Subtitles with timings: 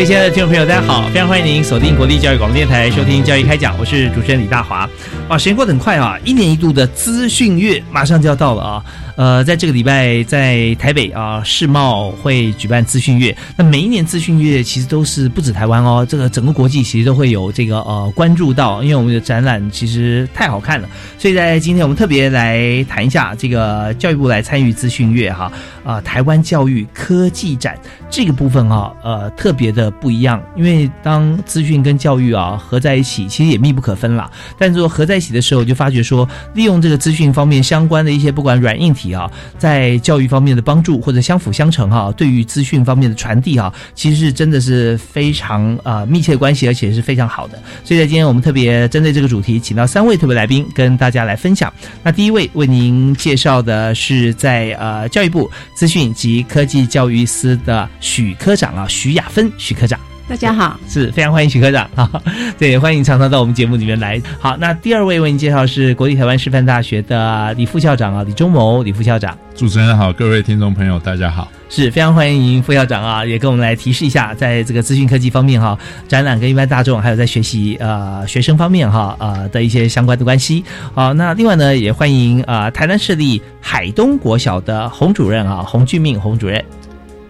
[0.00, 1.06] 各位亲爱的听众朋友，大家好！
[1.12, 4.88] 非常欢迎您锁定国立教育广播电台收听《教育开讲》，我是主持人李大华。
[5.30, 6.18] 哇，时间过得很快啊！
[6.24, 8.84] 一年一度的资讯月马上就要到了啊！
[9.14, 13.36] 呃，在这个礼拜，在台北啊，世贸会举办资讯月。
[13.56, 20.88] 那每一年资讯月其实都是不止台湾哦，这个整个国际其实都会有这个呃关注到，因为我们的展览其实太好看了。
[21.16, 25.52] 所以在今天我们特别来谈一下这个教育部来参与资讯月哈
[25.84, 27.78] 啊，台湾教育科技展
[28.10, 34.28] 这个部分哈呃特别的不一样，因为当资讯跟教育啊合在一起，其实也密不可分啦。
[34.58, 39.10] 但是说合在一起的时候，就发觉说利用这个资讯方面相关的一些不管软硬体。
[39.10, 47.60] 啊，在教育方面的帮助或者相辅相成哈，对于资讯方面的传递哈，其实是真的是非常啊密切关系，而且是非常好的。
[47.84, 51.70] 所以在今天我们特别针对这个主题，请到三位特别来宾跟大家来分享。
[52.02, 60.09] 那第一位为您介绍的是在呃教育部资讯及科技教育司的许科长啊，许雅芬许科长。
[60.30, 62.08] 大家好，是非常欢迎许科长啊！
[62.56, 64.22] 对，欢迎常常到我们节目里面来。
[64.38, 69.36] 好，那第二位为您介绍是国立台湾师范大学的李副校长啊，李忠谋李副校长。
[69.56, 75.76] 主持人好，各位听众朋友大家好，是非常欢迎副校长啊，也跟我们来提示一下，在这个资讯科技方面哈，
[76.06, 80.64] 展览跟一般大众还有在学习呃学生方面哈呃的一些相关的关系。
[80.94, 86.64] 好，那另外呢，也欢迎啊台南市立海东国小的洪主任啊洪俊命洪主任。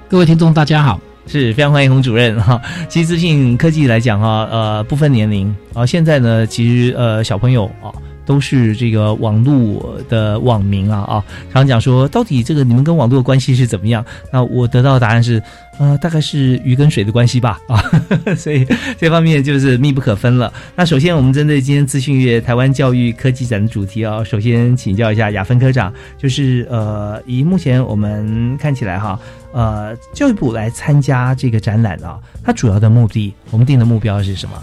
[0.06, 1.00] 各位听众大家好。
[1.30, 2.60] 是非常欢迎洪主任哈。
[2.90, 5.86] 其实资讯科技来讲哈，呃，不分年龄啊。
[5.86, 7.94] 现在呢，其实呃，小朋友啊。
[8.26, 14.04] 都是这个网络的网民啊啊，常讲说，到底这个你们跟网络的关系是怎么样？
[14.32, 15.42] 那我得到的答案是，
[15.80, 17.82] 呃，大概是鱼跟水的关系吧啊，
[18.36, 18.64] 所以
[18.98, 20.52] 这方面就是密不可分了。
[20.76, 29.18] 那首先，我们针对今天资讯月台湾教育科技展的主题啊，首先请教一下雅芬科长，就是呃，以目前我们看起来哈，
[29.52, 34.62] 呃，教育部来参加这个展览啊，它主要的目的，我们定的目标是什么？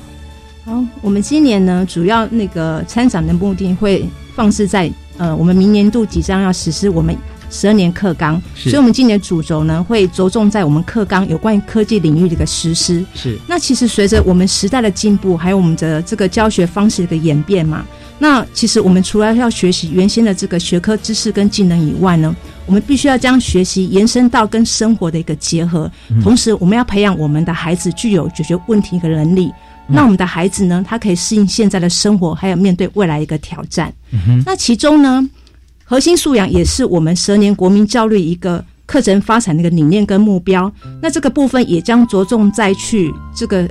[0.65, 4.05] 好，我们今年呢，主要那个参展的目的会
[4.35, 7.15] 放置在呃，我们明年度即将要实施我们
[7.49, 13.03] 十二年课纲，所以我们今年主轴呢会着重在我们课纲有关于科技领域的一个实施。
[13.13, 17.85] 是，那其实随着我们时代的进步，还有我们的这个教学方式的一个演变嘛，
[18.19, 22.35] 那其实我们除了要学习原先的这个学科知识跟技能以外呢，
[22.67, 25.89] 我们必须要将学习延伸到跟生活的一个结合，
[26.21, 29.51] 同时我们要培养我们的孩子具有解决问题的能力。
[29.87, 30.83] 那我们的孩子呢？
[30.85, 33.91] 他可以适应现在的生活，还有面对未来一个挑战。
[34.45, 35.27] 那其中呢，
[35.85, 40.69] 核心素养也是我们十年国民教育一个课程发展的一个理念跟目标。
[41.01, 43.65] 那这个部分也将着重在去这个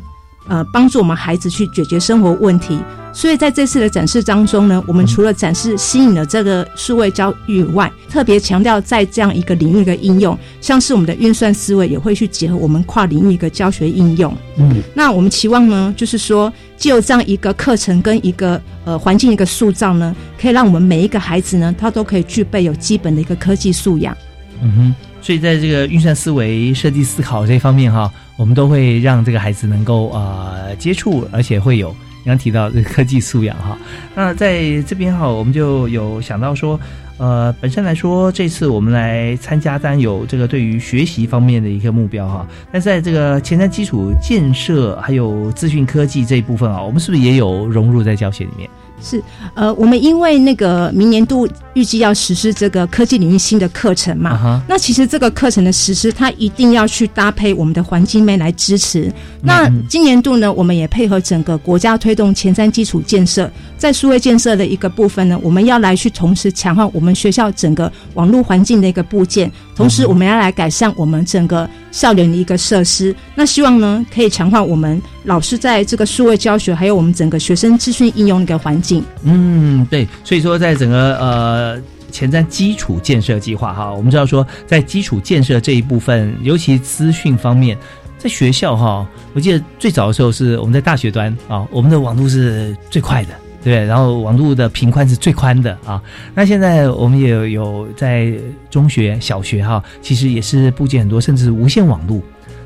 [0.48, 2.78] 呃帮助我们孩子去解决生活问题。
[3.12, 14.36] 所以在这次的展示当中呢，我们除了展示吸引了这个数位教育以外，特别强调在这样一个领域的应用，像是我们的运算思维也会去结合我们跨领域一个教学应用。
[14.58, 24.14] 嗯，那我们期望呢，就是说，既有这样一个课程跟一个呃环境一个塑造呢，可以让我们每一个孩子呢，他都可以具备有基本的一个科技素养。
[24.60, 31.94] 嗯哼，所以在这个运算思维、设计思考这方面哈，我们都会让这个孩子能够呃接触，而且会有。
[32.24, 33.78] 刚提到这个科技素养哈，
[34.16, 36.76] 那在这边哈，我们就有想到说，
[37.18, 48.68] 呃，本身来说，这次我们来参加，当然有这个对于学习方面的一个目标哈，但在这个前瞻基础建设还有资讯科技这一部分啊，我们是不是也有融入在教学里面？
[49.02, 49.22] 是，
[49.54, 59.12] 呃，我们因为那个明年度预计要实施这个科技领域新的课程嘛，那其实这个课程的实施，它一定要去搭配我们的环境面来支持。
[59.42, 71.68] 那今年度呢，我们也配合整个国家推动前瞻基础建设，在数位建设的一个部分呢，我们要来去同时强化我们学校整个网络环境的一个部件，同时我们要来改善我们整个。
[71.96, 73.14] 校园的一个设施。
[73.34, 79.02] 那希望呢，可以强化我们老师在这个数位教学，还有我们整个学生资讯应用的一个环境。
[79.22, 81.82] 嗯，对，所以说在整个呃
[82.12, 87.78] 前瞻基础建设计划哈，我们知道说在基础建设这一部分，尤其资讯方面，
[88.18, 93.30] 在学校哈，我记得最早的时候是我们在大学端啊，我们的网络是最快的。
[93.66, 96.00] 对，然后网络的频宽是最宽的啊。
[96.36, 98.32] 那现在我们也有在
[98.70, 102.22] 中学、小学哈，其实也是部件很多，甚至无线网络。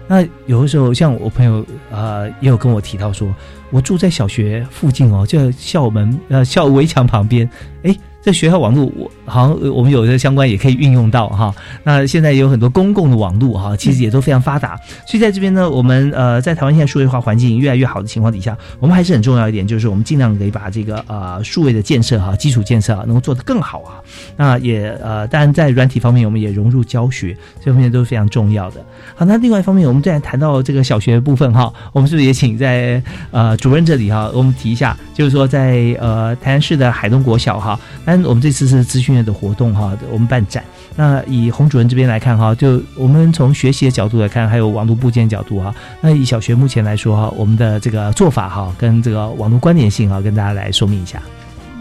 [0.06, 3.34] 那有的时候，像我朋友啊，也有跟我提到说，
[3.70, 7.48] 我住在小学附近哦，就校门呃校围墙旁边，
[7.82, 7.96] 哎。
[8.22, 11.54] 在学校网络，我好像我们有的相关也可以运用到哈。
[11.84, 14.78] 那现在也有很多公共的网络哈，其实也都非常发达。
[15.06, 23.96] 所以在这边呢，我们呃在台湾现在数位化环境越来越好的情况底下，我们还是很重要一点，就是我们尽量可以把这个呃数位的建设哈，基础建设啊，能够做得更好啊。
[24.36, 27.34] 那也呃，当然在软体方面，我们也融入教学，
[27.64, 28.84] 这方面都是非常重要的。
[29.14, 37.80] 好，那另外一方面，我们再谈到这个小学部分哈，我们是不是也请在呃主任这里哈，我们提一下，就是说在呃台南市的海东国小哈。
[38.10, 40.64] 但我们这次是资讯院的活动哈，我们办展。
[40.96, 45.72] 那以洪主任这边来看哈，就我们从学习的角度来看，还有网络部件角度哈。
[46.00, 51.22] 那以小学目前来说哈，我们的这个做法哈，跟这个网络关联性哈，跟大家来说明一下。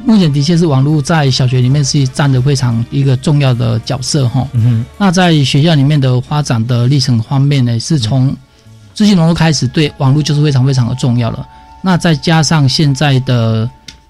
[0.06, 4.48] 目前的确是网络在小学里面是占的非常一个重要的角色哈。
[4.54, 4.86] 嗯。
[5.00, 8.38] 那在学校里面的发展的历程方面呢，是从
[8.94, 11.44] 资讯融入开始，对网络就是非常非常的重要了。
[11.81, 13.68] 那再加上现在的。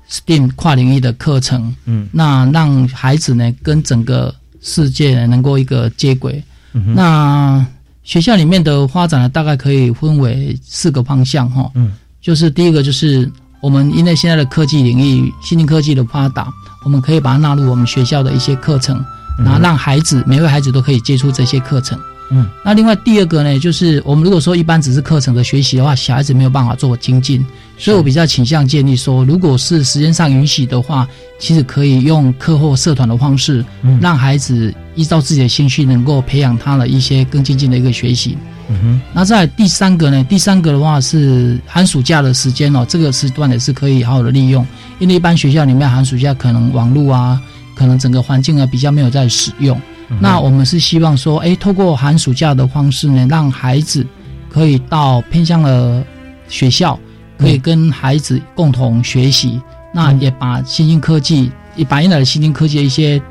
[0.10, 6.44] STEAM 跨领域的课程，嗯，那让孩子呢跟整个世界能够一个接轨。
[6.74, 7.66] 嗯那
[8.04, 16.52] 学校里面的发展呢，大概可以分为四个方向哈，嗯，就是第一个就是我们因为现在的科技领域，新兴科技的发达，
[16.84, 19.04] 我们可以把它纳入我们学校的一些课程，
[19.38, 22.00] 然后让孩子每位孩子都可以接触这些课程。
[22.32, 27.44] 嗯，那另外第二个呢，就是我们如果说一般只是课程的学习的话，小孩子没有办法做精进，
[27.78, 31.08] 所以我比较倾向建议说，如果是时间上允许的话，
[31.40, 33.66] 其实可以用课后社团的方式，
[34.00, 38.38] 让孩子依照自己的兴趣，能够培养他的一些更精进的一个学习。
[38.70, 44.64] 嗯哼，那在第三个呢，第三个的话是寒暑假的时间哦，这个时段也是可以好好的利用，
[45.00, 47.42] 因为一般学校里面寒暑假可能网络啊，
[47.74, 49.82] 可能整个环境啊比较没有在使用。
[50.20, 54.06] 那我们是希望说，哎，透过寒暑假的方式呢，让孩子
[54.50, 56.04] 可以到偏向的
[56.48, 57.00] 学校，
[57.38, 59.62] 可以跟孩子共同学习。
[59.94, 63.22] 那也把新兴科技，也把原来的新兴科技的一些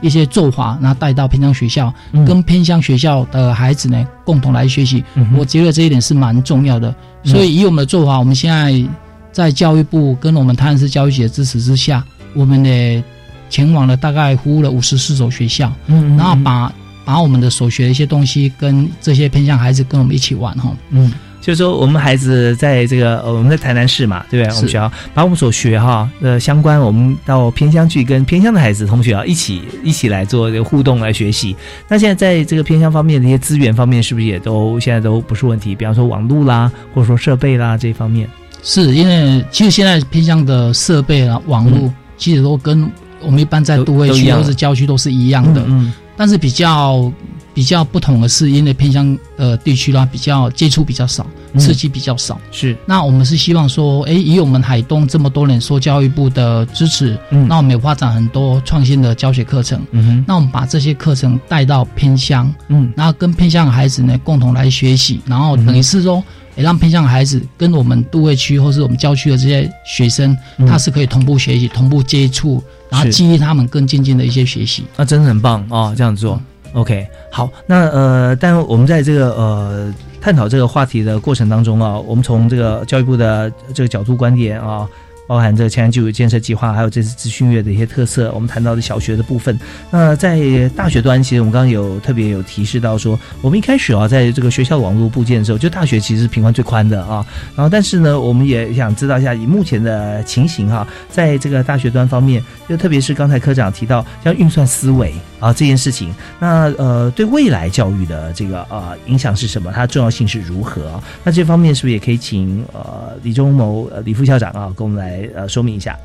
[0.00, 1.92] 一些做法，然后带到偏乡学校，
[2.26, 5.02] 跟偏乡学校的孩子呢共同来学习。
[5.36, 6.94] 我觉得这一点是蛮重要的。
[7.24, 8.84] 所以以我们的做法，我们现在
[9.32, 12.04] 在教育部跟我们台南市教育局的支持之下，
[12.34, 13.02] 我们的。
[13.48, 16.72] 前往了大概服务了五十四所学校，嗯，然后把
[17.04, 21.10] 把我们的所学的一些东西跟这些偏向孩子跟我们一起玩哈，嗯，
[21.40, 24.54] 就是说我们孩子在这个我们在台南市嘛，对不对？
[24.54, 31.56] 我们学校把我们所学哈呃相关，我们到偏乡去跟偏乡的孩子同学啊一起一起来做这个互动来学习。
[31.88, 35.74] 那现在在这个偏乡方面的一些资源方面，是不是也都现在都不是问题？
[35.74, 38.28] 比方说网络啦，或者说设备啦这方面，
[38.62, 42.90] 是因为其实现在偏乡的设备啊网络其实都跟。
[43.24, 47.12] 我们一般在都会区或者郊区都是一样的，嗯，但是比较
[47.52, 51.26] 比较不同的是，因为偏乡呃地区啦，比较接触比较少，
[51.58, 52.40] 刺激比较少。
[52.52, 66.22] 是，那我们是希望说，哎，以我们海东这么多年受教育部的支持，嗯，那我们有发展很多创新的教学课程，嗯哼，那我们把这些课程带到偏乡，嗯，然后跟偏乡的孩子呢共同来学习，然后等于是说。
[66.56, 74.84] 也让偏向孩子跟我们都会区或是我们郊区的这些学生，他是可以同步学习、同步接触，然后激励他们更精进的一些学习。
[74.96, 75.94] 那真的很棒啊！
[75.96, 76.40] 这样做
[76.72, 77.50] ，OK，好。
[77.66, 84.88] 那呃，但我们在这个呃探讨这个话题的过程当中啊，我们从这个教育部的这个角度观点啊。
[85.28, 89.56] 包含这个前瞻基础建设计划，还有这次资讯月的一些特色，我们谈到的小学的部分。
[89.90, 97.24] 那在大学端，其实我们刚刚有特别有提示到说，我们一开始啊，在这个学校网络部件的时候，就大学其实是频宽最宽的啊。
[97.54, 109.70] 然后，但是呢，我们也想知道一下，以目前的情形哈，在这个大学端方面，就特别是刚才科长提到像运算思维啊这件事情，那呃，对未来教育的这个啊影响是什么？
[109.74, 110.98] 它重要性是如何？
[111.22, 115.17] 那这方面是不是也可以请呃李忠谋李副校长啊，跟我们来。
[115.34, 115.96] 呃，说明一下，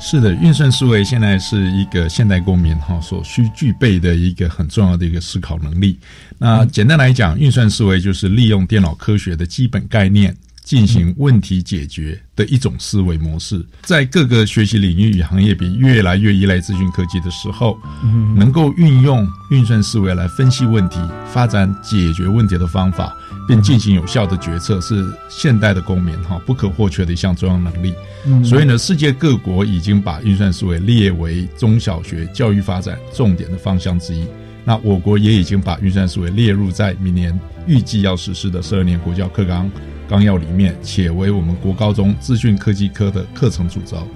[0.00, 5.98] 是的，运算思维现在是一个现代公民哈所需具备的一个很重要的一个思考能力。
[6.38, 13.64] 那简单来讲，运算思维就是利用电脑科学的基本概念进行问题解决的一种思维模式。
[13.82, 17.76] 在各个学习领域与行业比越来越依赖资讯科技的时候，
[18.36, 20.98] 能够运用运算思维来分析问题、
[21.32, 23.12] 发展解决问题的方法，
[23.48, 27.94] 并进行有效的决策，是现代的公民哈不可或缺的一项重要能力。
[28.44, 34.24] 所以呢，世界各国已经把运算思维列为中小学教育发展重点的方向之一。
[34.64, 39.70] 那我国也已经把运算思维列入在明年预计要实施的十二年国教课纲
[40.08, 44.06] 纲要里面，且为我们国高中资讯科技科的课程主轴。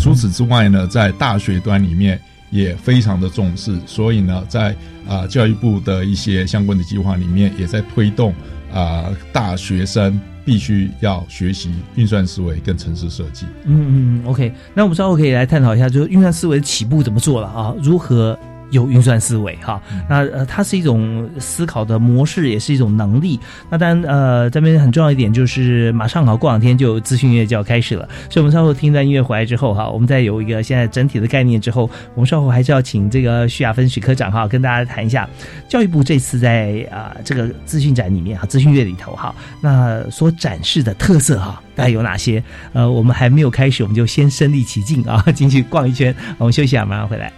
[0.00, 4.74] 除此之外呢，在大学端里面也非常的重视，所以呢，在
[5.08, 8.34] 啊教育部的一些相关的计划里面，也在推动
[8.72, 13.46] 啊大学生必须要学习运算思维跟城市设计。
[13.66, 17.74] 嗯嗯，OK，那我们稍后可以来探讨一下，就是运算思维的起步怎么做了啊？
[17.82, 18.38] 如何？
[18.72, 23.38] 有运算思维哈，那呃，它是一种思考的模式，也是一种能力。
[23.70, 35.28] 那当然呃，这边很重要一点就是，马上好过两天就资讯月就要开始了，所以我们稍后听段音乐回来之后哈，我们再有一个现在整体的概念之后，我们稍后还是要请这个徐亚芬徐科长哈，跟大家谈一下
[35.68, 42.42] 教育部这次在啊这个资讯展里面哈，资讯月里头哈，那所展示的特色哈，大概有哪些？
[42.72, 47.30] 呃，我们还没有开始，我们就先身临其境啊， 进去逛一圈，我们休息啊，马上回来。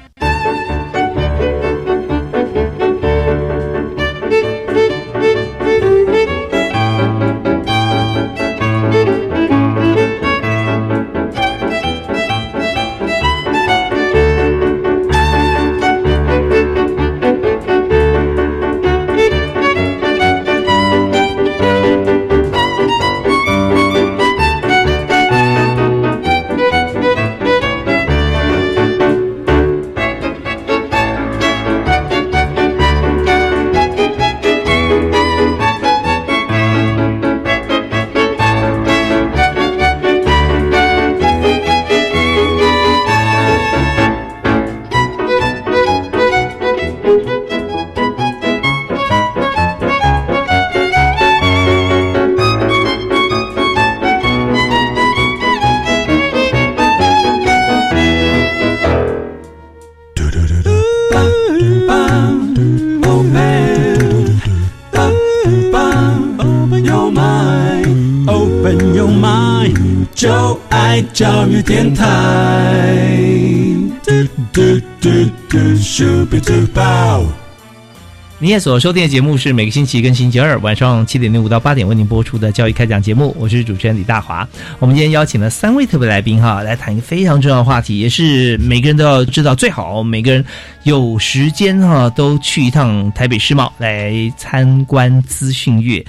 [71.14, 72.04] 教育电台。
[78.40, 84.46] 你也所收听的节目是每个星期跟星期二晚上七点零五到八点为您播出的教育开讲节目，我是主持人李大华。
[84.80, 90.44] 我们今天邀请了三位特别来宾哈，来谈一个非常重要的话题，也是每个人都要知道，最好每个人
[90.82, 96.04] 有时间哈都去一趟台北世贸来参观资讯月。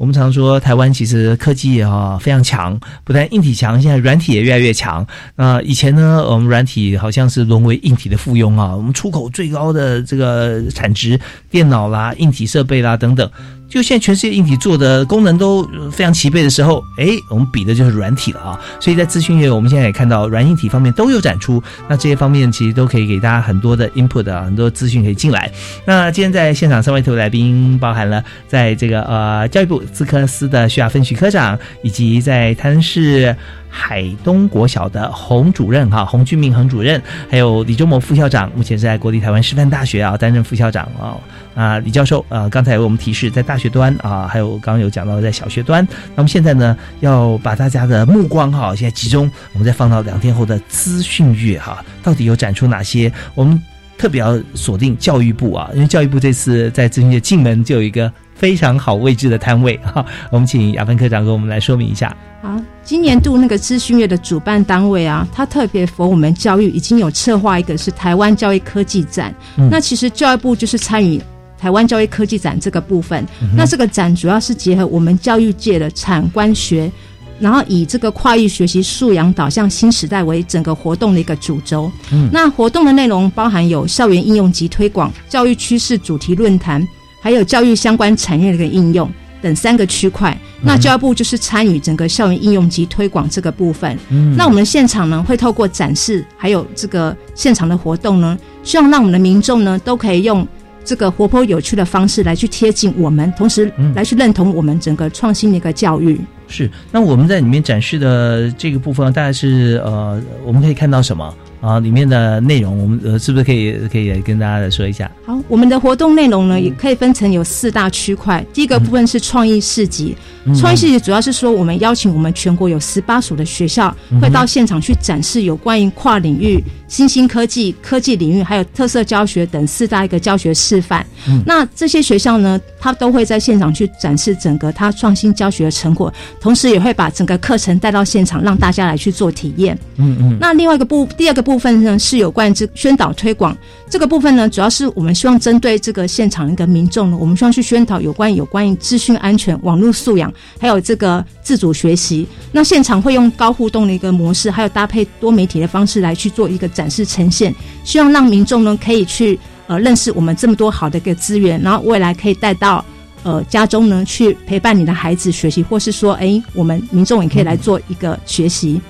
[0.00, 5.06] 我们常说台湾其实科技啊非常强，不但硬体强，现在软体也越来越强。
[5.36, 13.30] 那以前呢，我们软体好像是沦为硬体的附庸啊，我们出口最高的这个产值，电脑啦、硬体设备啦等等。
[13.70, 15.62] 就现在全世界硬体做的功能都
[15.92, 18.60] 非常齐备的时候，哎，我们比的就是软体了啊！
[18.80, 25.48] 所以在资讯业，我们现在也看到软硬体方面都有展出，那这些方面其实都可以给大家很多的 input 啊，很多资讯可以进来。
[25.84, 33.36] 那今天在现场三位特别来宾，包含了在这个呃教育部资科司的徐亚芬徐科长，以及在台市
[33.70, 37.00] 海东国小的洪主任哈，洪俊明洪主任，
[37.30, 41.16] 还有李忠谋副校长，目前是在国立台湾师范大学啊担任副校长啊。
[41.52, 53.12] 啊，李教授，呃，刚才为我们提示，在大学端啊，还有刚刚有讲到在小学端，那么现在呢，要把大家的目光哈，现在集中，我们再放到两天后的资讯月哈，到底有展出哪些？
[53.34, 53.60] 我们
[53.98, 58.10] 特别要锁定教育部啊，因为教育部这次在资讯月进门就有一个
[58.40, 62.16] 非常好位置的摊位 哈，我们请亚芬科长给我们来说明一下。
[62.40, 69.34] 好，今年度那个资讯月的主办单位啊，它特别佛我们教育已经有策划一个是台湾教育科技展，
[69.70, 71.20] 那其实教育部就是参与。
[71.58, 73.22] 台湾教育科技展这个部分，
[73.54, 76.90] 那这个展主要是结合我们教育界的产官学，
[77.38, 81.92] 然后以这个跨域学习素养导向新时代为整个活动的一个主轴。
[82.32, 86.82] 那活动的内容包含有校园应用及推广、教育趋势主题论坛，
[87.20, 89.10] 还有教育相关产业的一个应用
[89.42, 90.36] 等三个区块。
[90.62, 93.98] 那教育部就是参与整个校园应用及推广这个部分。
[94.36, 100.46] 那我们现场呢，会透过展示还有这个现场的活动呢，希望让我们的民众呢都可以用。
[100.82, 106.18] 这个活泼有趣的方式来去贴近我们，同时来去认同我们整个创新的一个教育。
[106.48, 111.32] 是，那我们在里面展示的这个部分，大概是呃，我们可以看到什么？
[111.60, 115.10] 啊，里面的内容我们呃是不是可以可以跟大家来说一下？
[115.26, 118.44] 好，我们的活动内容呢，也可以分成有四大区块。
[118.52, 120.16] 第一个部分是创意市集，
[120.58, 131.04] 创意市集主要是说我们邀请我们全国有十八所的学校会到现场去展示有关于跨领域、新兴科技、科技领域还有特色教学等四大一个教学示范。
[131.44, 139.78] 那这些学校呢，它都会在现场去展示整个它创新教学的成果，同时也会把整个课程带到现场，让大家来去做体验。
[139.96, 140.38] 嗯嗯。
[140.40, 143.56] 那另外一个部，第二个部部分呢是有关这宣导推广
[143.88, 152.24] 这个部分呢，主要是我们希望针对这个现场一个民众呢，我们希望去宣导有关有关于资讯安全、网络素养，还有这个自主学习。
[152.52, 157.52] 那现场会用高互动的一个模式，还有搭配多媒体的方式来去做一个展示呈现，
[157.82, 162.84] 希望让民众呢可以去呃认识我们这么多好的一个资源，然后未来可以带到
[163.22, 168.80] 呃家中呢去陪伴你的孩子学习，或是说哎我们民众也可以来做一个学习。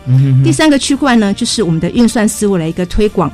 [0.45, 3.31] 第三个区块呢，就是我们的运算思维的一个推广。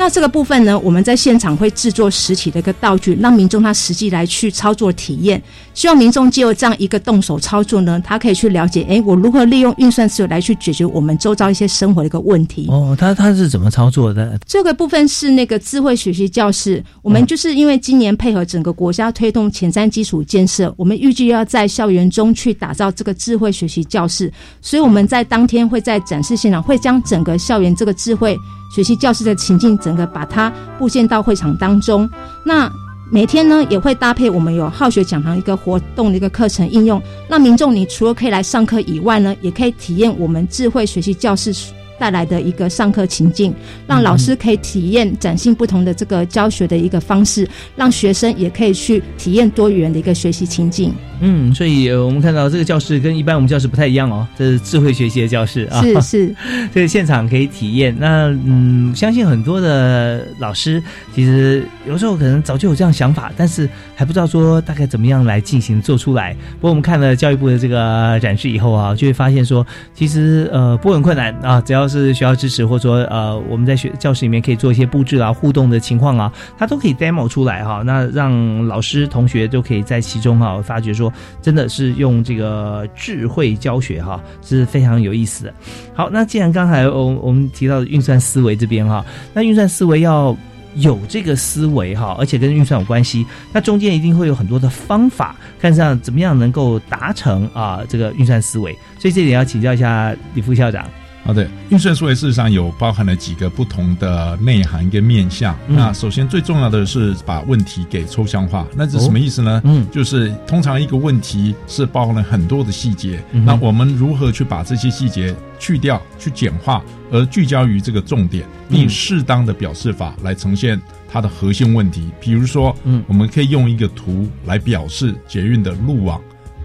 [0.00, 5.40] 那这个部分呢，我们在现场会制作实体的一个道具，让民众他实际来去操作体验。
[5.74, 12.66] 希望民众借由这样一个动手操作呢，他可以去了解，哎，我如何利用运算思维来去解决我们周遭一些生活的一个问题。
[12.70, 14.38] 哦，他他是怎么操作的？
[14.46, 16.82] 这个部分是那个智慧学习教室。
[17.02, 28.34] 我们就是因为今年配合整个国家推动前瞻基础建设，我们预计要在校园中去打造这个智慧学习教室，所以我们在当天会在展示现场会将整个校园这个智慧。
[28.70, 32.08] 学习教室的情境，整个把它布建到会场当中。
[32.44, 32.70] 那
[33.10, 41.52] 每天呢，也会搭配我们有好学讲堂一个活动的一个课程应用，让民众你除了可以来上课以外呢，也可以体验我们智慧学习教室。
[42.00, 43.54] 带来的一个上课情境，
[43.86, 50.94] 让老师可以体验崭新不同的这个教学的一个方式，让学生也可以去体验多元的一个学习情境。
[51.22, 56.34] 嗯，所以我们看到这个教室跟一般我们教室不太一样哦，这是智慧学习的教室啊，是是，
[56.72, 57.94] 这个现场可以体验。
[58.00, 60.82] 那嗯，相信很多的老师
[61.14, 66.34] 其实有时候可能早就有这样想法，但是还不知道说大概怎么样来进行做出来。
[66.54, 77.82] 不过我们看了教育部的这个展示以后啊，就会发现说，其实呃不很困难啊，只要是学校支持，或者说呃我们在学教室里面可以做一些布置啊、互动的情况啊，它都可以 demo 出来哈。
[77.84, 85.54] 那让老师同学都可以在其中哈发觉说，真的是用这个智慧教学哈是非常有意思的。
[85.94, 90.36] 好，那既然刚才我我们提到运算思维这边哈，那运算思维要
[90.76, 98.72] 有这个思维哈，而且跟运算有关系，那中间一定会有很多的方法，看上怎么样能够达成啊这个运算思维。
[98.96, 100.84] 所以这点要请教一下李副校长。
[101.22, 105.56] 好的，运算思维事实上有包含了几个不同的内涵跟面向。
[105.68, 109.60] 那首先最重要的是把问题给抽象化，那这什么意思呢？
[109.64, 122.10] 嗯，就是通常一个问题是包含了很多的细节，那我们如何去把这些细节去掉、去简化，而聚焦于这个重点，并适当的表示法来呈现它的核心问题。
[122.18, 126.20] 比如说，嗯，我们可以用一个图来表示捷运的路网。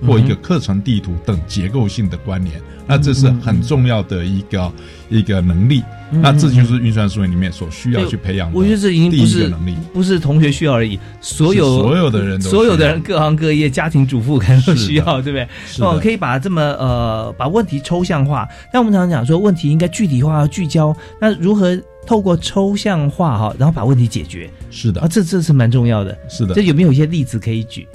[0.06, 4.72] 或一个课程地图等结构性的关联，那这是很重要的一个
[5.10, 5.84] 一个能力。
[6.12, 8.58] 那这就是运算思维里面所需要去培养的。
[8.58, 15.48] 我觉得这已经不是能力，不是同学需要而已，所有所有的人，所有的人，各行各业，家庭主妇可能都需要，对不对？
[15.84, 18.48] 哦，可以把这么呃把问题抽象化。
[18.72, 20.96] 但我们常常讲说，问题应该具体化、聚焦。
[21.20, 24.48] 那如何透过抽象化哈，然后把问题解决？
[24.70, 26.15] 是的啊，这这是蛮重要的。
[26.30, 27.86] 是的，这有没有一些例子可以举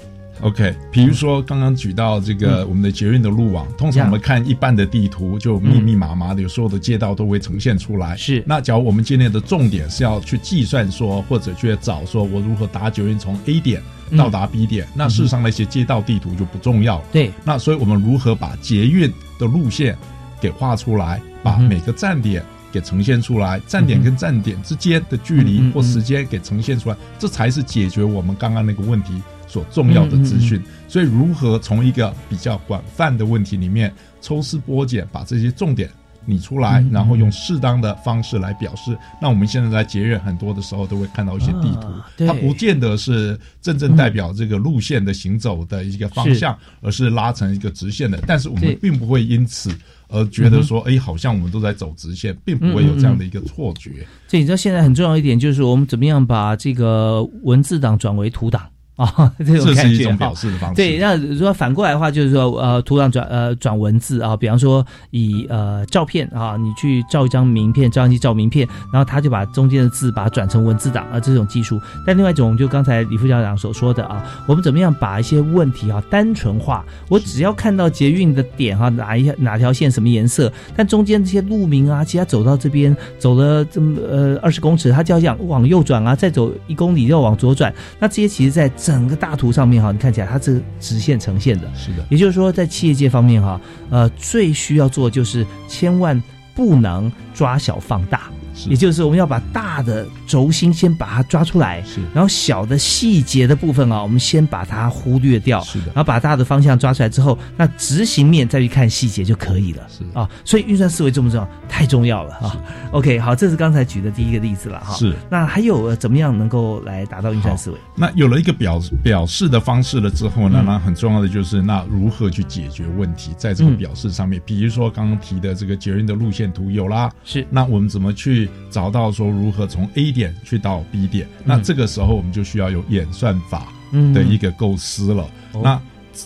[0.42, 8.16] ？OK，比如说刚刚举到这个我们的捷运的路网，通常我们看一般的地图就密密麻麻的，有所有的街道都会呈现出来。
[8.16, 13.82] 是，那假如我们今天的重点是要去计算说，或者去找说我如何搭捷运从 A 点
[14.16, 17.02] 到达 B 点，那事实上那些街道地图就不重要。
[17.12, 19.96] 对，那所以我们如何把捷运的路线
[20.40, 29.20] 给画出来，把每个站点给呈现出来，站点跟站点之间的距离或时间给呈现出来，这才是解决我们刚刚那个问题。
[29.50, 35.90] 所重要的资讯，所以如何从一个比较广泛的问题里面抽丝剥茧，把这些重点
[36.26, 38.96] 理出来，然后用适当的方式来表示。
[39.20, 41.88] 那我们现在在节约很多的时候，都会看到一些地图，
[42.24, 48.22] 它不见得是真正代表这个路线的行走的一个方向，而是拉成一个直线的。
[48.24, 49.74] 但是我们并不会因此
[50.06, 54.06] 而觉得说，哎，好像我们都在走直线，并不会有这样的一个错觉。
[54.28, 58.62] 所以你知道现在很重要一点就是我们怎么样把这个文字档转为图档。
[59.00, 60.76] 啊， 这种这感觉哈是一种表示的方式。
[60.76, 71.80] 对，那如果反过来的话，就是说，呃，图档转呃转文字啊，比方说以呃照片啊，你去照一张名片，照相机照名片，然后他就把中间的字把它转成文字档啊，这种技术。
[72.06, 76.84] 但另外一种，就刚才李副校长所说的啊，我们怎么样把一些问题啊单纯化？
[77.08, 87.72] 我只要看到捷运的点哈、哪一哪条线什么颜色，但中间这些路名啊，其实他走到这边走了这么呃二十公尺，他就要想往右转啊，再走一公里要往左转。
[87.98, 91.70] 那这些其实，在整个大图上面哈，你看起来它是直线呈现的。
[91.76, 96.20] 是的，也就是说，在企业界方面哈，呃，最需要做就是千万
[96.56, 109.86] 不能抓小放大，是也就是我们要把大的轴心先把它抓出来，是然后小的细节的部分啊，我们先把它忽略掉，是的然后把大的方向抓出来之后，那执行面再去看细节就可以了。
[109.88, 111.48] 是啊，所以运算思维重不重要？
[111.68, 112.56] 太重要了啊。
[112.92, 114.94] OK，好，这是刚才举的第一个例子了哈。
[114.94, 115.14] 是。
[115.30, 117.78] 那还有呃怎么样能够来达到运算思维？
[117.96, 131.28] 那有了一个表表示的方式了之后呢，嗯那很重要的就是那如何去解决问题，在这个嗯表示上面，比如说刚刚提的这个捷运的路线图有啦，是那我们怎么去找到说如何从 A 点去到 B 点？
[131.44, 135.22] 那这个时候我们就需要有演算法嗯的一个构思了。
[135.52, 135.80] 哦那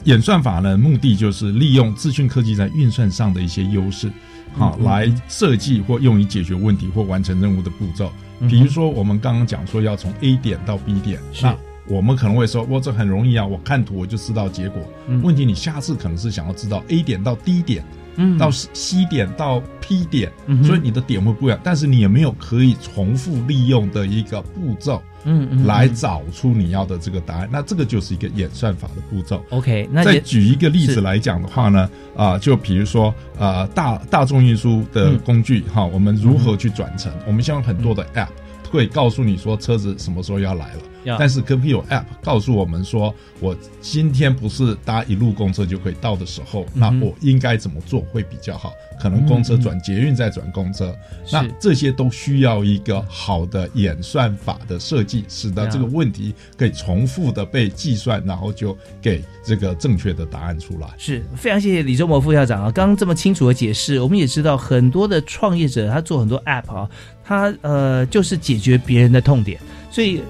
[0.04, 4.10] 演算法呢，目的就是利用资讯科技在运算上的一些优势，
[4.54, 8.10] 好、嗯来设计或用于解决问题或完成任务的步骤。
[8.48, 11.54] 比如说，我们刚刚讲说要从 A 点到 B 点，那
[11.86, 14.82] 我们可能会说，哇，这很容易啊，我看图我就知道结果。
[15.08, 17.84] 嗯问题你下次可能是想要知道 A 点到 D 点，
[18.16, 27.48] 嗯到 C 点到 P 点，嗯所以你的点会不一样，但是你也没有可以重复利用的一个步骤，嗯嗯来嗯找出你要的这个答案。
[27.52, 29.44] 那这个就是一个演算法的步骤。
[29.50, 37.12] OK，那再举一个例子来讲的话呢，啊、就比如说呃大大众运输的嗯工具哈、我们如何去转乘？
[37.26, 38.28] 我们现在很多的 App
[38.70, 40.80] 会告诉你说车子什么时候要来了。
[41.04, 48.72] 要但是可不有 App 告诉我们说，我今天不是搭一路公车就可以到的时候，那我应该怎么做会比较好？
[49.00, 50.94] 可能公车转捷运再转公车，
[51.30, 60.88] 那这些都需要一个好的演算法的设计，使得这个问题可以重复的被计算，然后就给这个正确的答案出来。
[60.96, 66.88] 是非常谢谢李周模副校长啊，刚刚这么清楚的解释，我们也知道很多的创业者他做很多 App 啊，
[67.24, 70.22] 他呃就是解决别人的痛点，所以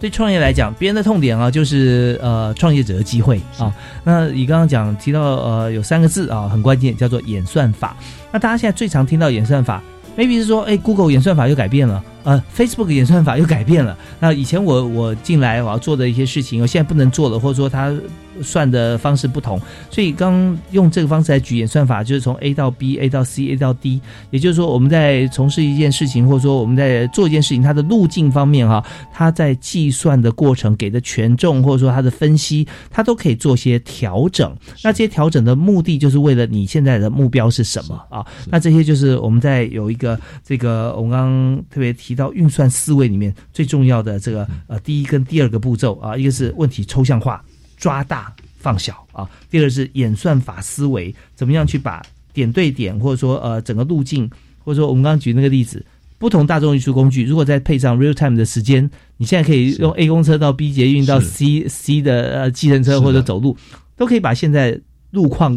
[0.00, 3.74] 对创业来讲，别人的痛点啊就是呃创业者的机会啊。
[4.04, 7.96] 那你刚刚讲提到呃有三个字啊很关键，叫做演算法。
[8.32, 9.82] 那大家现在最常听到演算法。
[10.16, 13.96] maybe 是说，哎，Google 演算法又改变了，呃，Facebook 演算法又改变了。
[14.18, 17.94] 那以前我我进来我要做的一些事情，我现在不能做了，或者说它
[18.42, 34.54] 算的方式不同，所以刚用这个方式来举演算法，就是从 A 到 B，A 到 C，A 到 D，也就是说我们在从事一件事情，或者说我们在做一件事情，它的路径方面哈，它在计算的过程给的权重，或者说它的分析，它都可以做些调整。
[34.82, 38.24] 那这些调整的目的，就是为了你现在的目标是什么啊？
[38.50, 47.42] 那这些就是我们在有一个这个我们刚刚特别提到运算思维里面最重要的这个呃第一跟第二个步骤啊，一个是问题抽象化。
[47.78, 49.26] 抓大放小啊。
[49.48, 52.02] 第二是演算法思维，怎么样去把
[52.34, 54.30] 点对点，或者说呃整个路径，
[54.62, 55.82] 或者说我们刚刚举那个例子，
[56.18, 63.56] 不同大众运输工具，如果再配上 real time 的时间，你现在可以用 A 公车到 B 捷运到 C C 的呃计程车或者走路，
[63.96, 64.78] 都可以把现在
[65.12, 65.56] 路况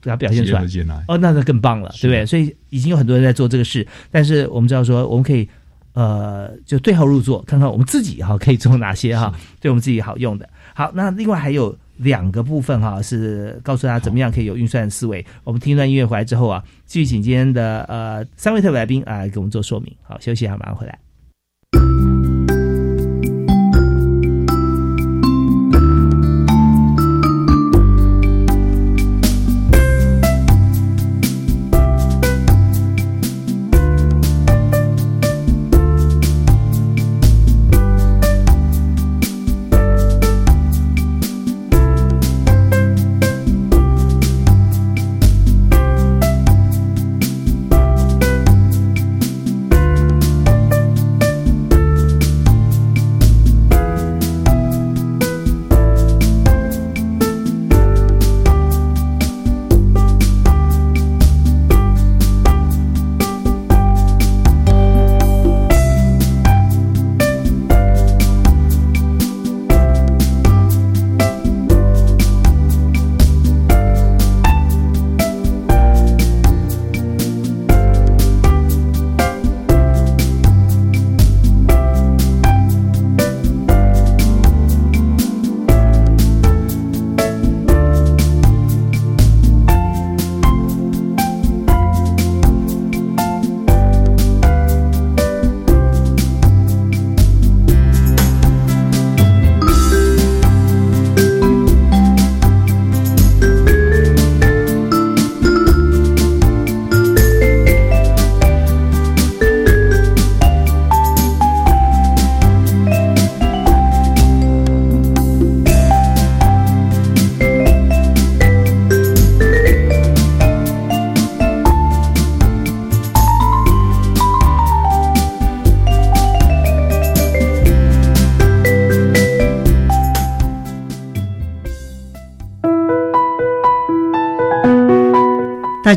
[0.00, 0.62] 给它表现出来。
[0.62, 2.26] 来哦，那那更棒了，对不对？
[2.26, 5.48] 所以已经有很多人在做这个事，但是我们知道说，我们可以
[5.94, 10.48] 呃就对号入座，看看我们自己哈可以做哪些哈，对我们自己好用的。
[10.74, 15.24] 好，那另外还有两个部分哈，是告诉大家怎么样可以有运算思维。
[15.44, 19.94] 我们听一段音乐回来之后啊，继续请今天的呃三位特别来宾啊、给我们做说明。
[20.02, 20.98] 好，休息一下，马上回来。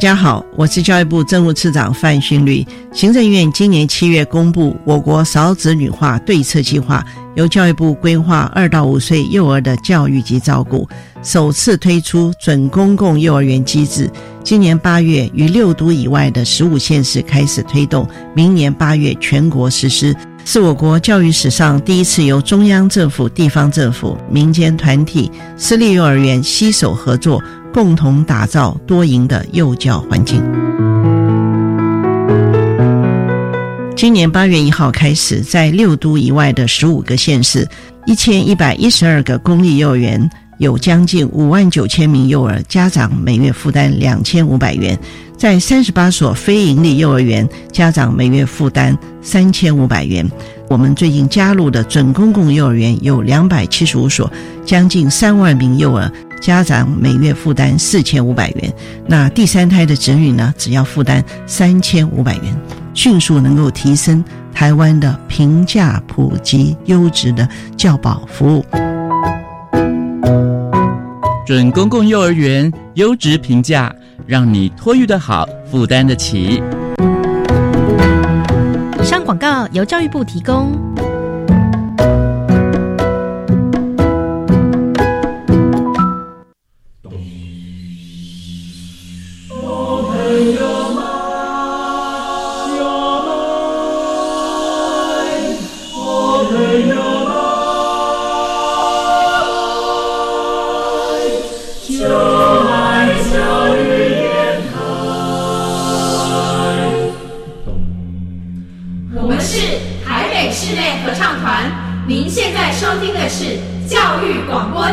[0.05, 2.63] 大家好，我是教育部政务次长范训律。
[2.93, 10.87] 行政院今年七月公布我国少子女化对策计划，由教育部规划二到五岁幼儿的教育及照顾，
[11.23, 14.07] 首次推出准公共幼儿园机制。
[14.43, 20.15] 今年八月于六都以外的十五县市开始推动，明年八月全国实施，
[20.45, 27.41] 是我国教育史上第一次由中央政府、地方政府、民间团体、私立幼儿园携手合作。
[27.75, 30.41] 共同打造多赢的幼教环境。
[33.97, 37.67] 今年八月一号开始，在六都以外的十五个县市，
[38.05, 44.95] 一千一百一十二个公立幼儿园，有将近五万九千名幼儿家长每月负担两千五百元；
[45.37, 50.25] 在三十八所非营利幼儿园，家长每月负担三千五百元。
[50.69, 54.31] 我们最近加入的准公共幼儿园有两百七十五所，
[54.65, 56.09] 将近三万名幼儿。
[56.41, 58.73] 家长每月负担四千五百元，
[59.07, 62.55] 那第三胎的子女呢，只要负担三千五百元，
[62.93, 68.65] 迅速能够提升台湾的平价、普及、优质的教保服务。
[71.45, 73.93] 准公共幼儿园优质评价，
[74.27, 76.61] 让你托育的好，负担得起。
[79.03, 80.94] 上广告由教育部提供。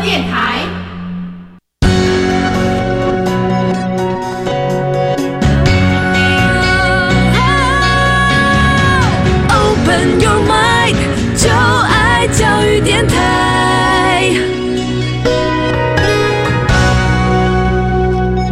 [0.01, 0.52] 电台。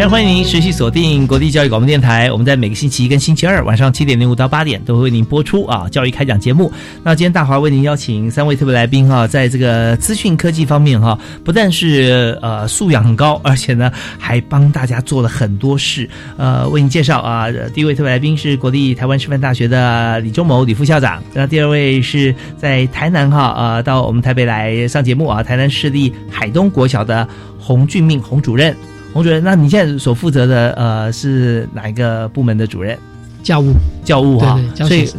[0.10, 2.30] 欢迎您持续锁定国立教育广播电台。
[2.32, 6.72] 我们在每个星期一跟星期二晚上七点零五到八点都会为您播出啊教育开讲节目。
[7.04, 16.10] 那今天大华为您邀请三位特别来宾哈，在这个资讯科技方面哈，不但是呃素养很高，而且呢还帮大家做了很多事。
[16.36, 21.24] 呃，为您介绍啊，第一位特别来宾是国立台湾师范大学的李忠谋李副校长。
[21.34, 27.28] 那第二位是在台南哈呃到我们台北来上节目啊，台南市立海东国小的
[27.60, 28.76] 洪俊命洪主任。
[29.14, 32.98] 洪主任，那你现在所负责的呃是哪一个部门的主任？
[33.44, 35.10] 教务，教务哈，所以。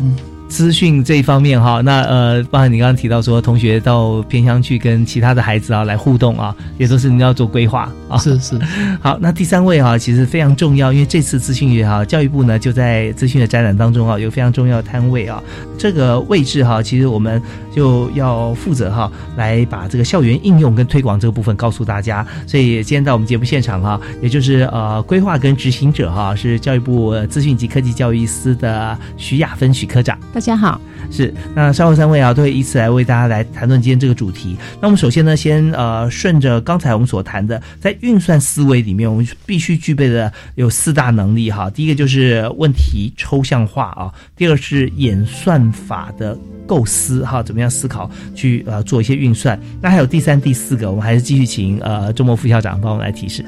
[0.53, 8.19] 资讯这一方面哈，那呃，包含你刚刚提到说，同学到偏乡去跟其他的孩子啊来互动啊，也都是你要做规划啊。
[8.19, 8.61] 是是。
[9.01, 15.43] 好，那第三位哈，其实非常重要，因为这次资讯月哈，教育部呢就在资讯的展览当中啊，有非常重要的摊位啊，
[15.79, 17.43] 这个位置哈，其实我们
[17.75, 22.27] 就要负责哈，来把这个校园应用跟推广这个部分告诉大家。
[22.47, 30.19] 所以今天到我们节目现场哈，也就是呃规划跟执行者哈，是教育部资讯及科技教育司的徐雅芬徐科长。
[30.43, 34.57] 大家好，是那稍后三位啊都会依次来为大家来谈论今天这个主题。
[34.81, 41.71] 那我们首先呢，先呃顺着刚才我们所谈的，在运算思维里面，我们必须具备的有四大能力哈。
[41.71, 49.57] 第一个就是问题抽象化啊，第二是演算法的构思哈，怎么样思考去呃做一些运算。
[49.81, 53.45] 那还有第三、第四个，我们还是继续请呃周末副校长帮我们来提示。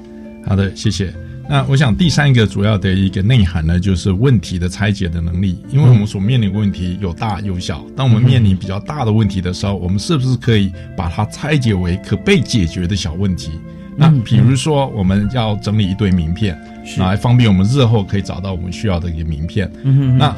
[0.46, 1.12] 好的，谢谢。
[1.48, 5.58] 那我想第三个主要的一个内涵呢，就是问题的拆解的能力。
[5.68, 13.50] 因为我们所面临问题有大有小，当我们面临比较大的问题的时候，我们是不是可以把它拆解为可被解决的小问题？
[13.96, 16.58] 那比如说我们要整理一堆名片，
[16.98, 19.70] 来方便我们日后可以找到我们需要的一个名片。
[20.18, 20.34] 那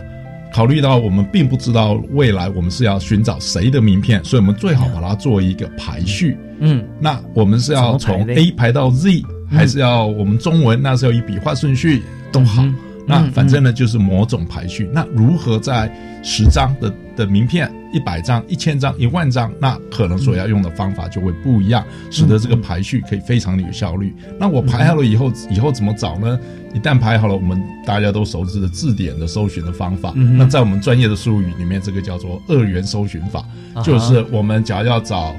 [0.53, 6.37] 考虑到我们并不知道未来我们是要寻找谁的名片，所以我们最好把它做一个排序。
[6.59, 9.23] 嗯，那我们是要从 A 排到 Z。
[9.51, 12.65] 还是要我们中文那时候以笔画顺序都好，
[13.07, 14.89] 那反正呢就是某种排序。
[14.93, 15.91] 那如何在
[16.23, 24.13] 十张的的名片、一百张、一千张、一万张，那可能所要用的方法就会不一样，使得这个排序可以非常的有效率。
[24.39, 26.39] 那我排好了以后，以后怎么找呢？
[26.75, 33.43] 一旦排好了，我们大家都熟知的字典的搜寻的方法，那在我们专业的术语里面，这个叫做二元搜寻法，
[33.83, 35.35] 就是我们假如要找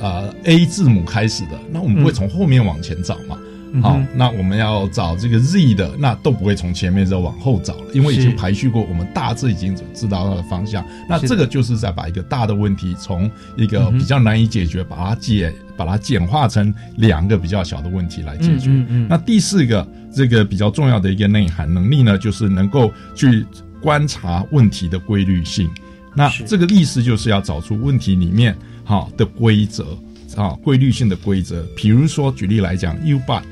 [0.00, 3.36] 呃 A 字母开始的，那我们不会从后面往前找嘛？
[3.82, 10.84] 好，那我们要找这个 Z 的，那都不会从前面再往后找了，因为已经排序过，我们大致已经知道它的方向。
[11.08, 18.70] 那这个就是在把一个大的问题从一个比较难以解决，把它解，把它简化成两个比较小的问题来解决。
[19.08, 23.44] 那第四个这个比较重要的一个内涵能力呢，就是能够去
[23.80, 25.70] 观察问题的规律性。
[26.14, 29.96] 那这个意思就是要找出问题里面好的规则
[30.38, 31.66] 啊，规律性的规则。
[31.74, 33.42] 比如说，举例来讲，U bike。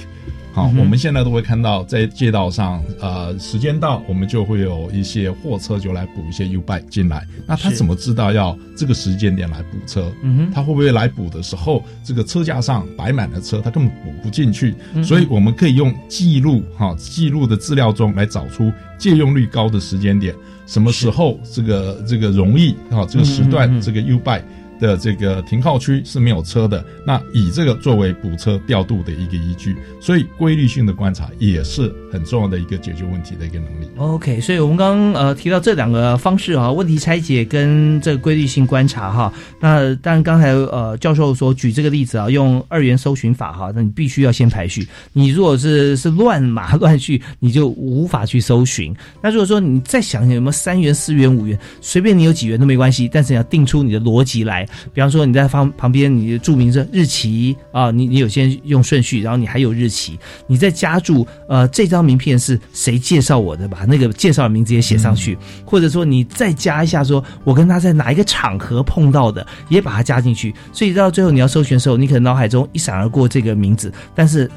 [0.53, 7.27] 好，我们现在都会看到在街道上，呃，时间到，我们就会有一些货车就来补一些 U bike 进来。
[7.46, 10.11] 那他怎么知道要这个时间点来补车？
[10.22, 14.75] 嗯哼，他会不会来补的时候，这个车架上摆满了车，他根本补不进去？
[15.05, 20.35] 所以我们可以用记录，哈，记录的资料中来找出借用率高的时间点，
[20.66, 24.40] 什么时候这个这个容易啊，这个时段这个 U bike。
[24.81, 33.89] 的这个停靠区是没有车的，那以这个作为补车调度的一个依据，所以规律性的观察也是很重要的一个解决问题的一个能力。
[33.97, 39.33] OK，所以我们刚刚呃提到这两个方式啊，问题拆解跟这个规律性观察哈。
[39.61, 44.87] 那当然刚才呃教授所举这个例子啊，用二元搜寻法哈，那你必须要先排序。
[45.12, 48.95] 你如果是是乱码乱序，你就无法去搜寻。
[49.23, 54.65] 那如果说你再想想有没有三元、四元、五元，随便你有几元都没关系，但是你要定出你的逻辑来。
[54.92, 70.55] 比方说你在方旁边，你注明着日期啊，你你有些用顺序，然后你还有日期，你再加注呃这张名片是谁介绍我的，把那个介绍的名字也写上去，或者说你再加一下，说我跟他在哪一个场合碰到的，也把它加进去。
[70.72, 74.50] 所以到最后你要搜寻的时候，你可能脑海中一闪而过这个名字，但是。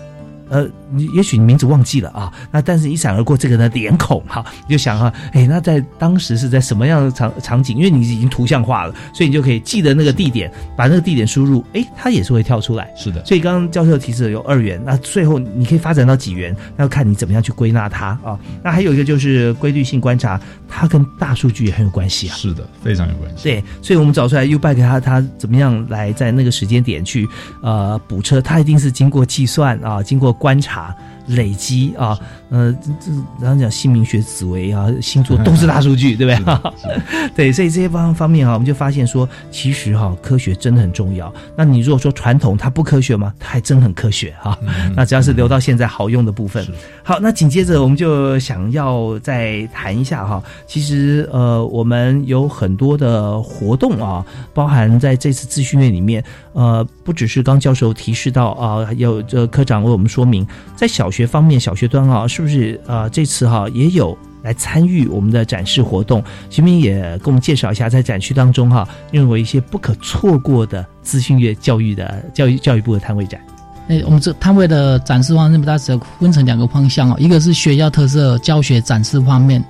[0.50, 7.78] 呃，你也许你名字忘记了啊，那但是一闪而过这个的脸孔哈，你就想哈，哎，那在当时是在什么样的场场景？
[7.78, 12.92] 因为你已经图像化了，所以你就可以记得那个地点，把那个地点输入，哎，它也是会跳出来。
[12.96, 13.24] 是的。
[13.26, 18.38] 所以刚刚教授提示的有二元，那最后你可以发展到几元，那要看你怎么样去归纳它啊。
[18.64, 22.36] 那还有一个就是规律性观察，它跟大数据也很有关系啊。
[22.36, 23.44] 是的，非常有关系。
[23.44, 27.28] 对，所以我们找出来 U back 它它怎么样来在那个时间点去
[27.62, 30.96] 呃补车，它一定是经过计算啊，经过观察。
[31.30, 32.18] 累积啊，
[32.52, 37.30] 这这然后讲姓名学、紫微啊、星座都是大数据， 对不对？
[37.36, 41.32] 对，所以这些方方面啊，我们就发现说，其实哈，科学真的很重要。
[41.56, 43.32] 那你如果说传统它不科学吗？
[43.40, 44.58] 它还真很科学哈。
[44.98, 46.68] 那只要是留到现在好用的部分。
[47.04, 60.44] 好，那紧接着我们就想要再谈一下哈，其实呃，我们有很多的活动啊，包含在这次资讯院里面，呃，不只是刚教授提示到啊，有这科长为我们说明，
[60.76, 61.20] 在小学。
[61.20, 63.08] 学方面，小学端啊，是不是啊？
[63.10, 66.24] 这次哈也有来参与我们的展示活动。
[66.50, 73.40] 徐明也给我们介绍一下，在展区当中哈，认为一些不可错过的资讯业教育的教育教育部的摊位展。
[73.88, 79.64] 哎，我们这摊位的展示方面，大致分成两个方向哦，一个是学校特色教学展示方面。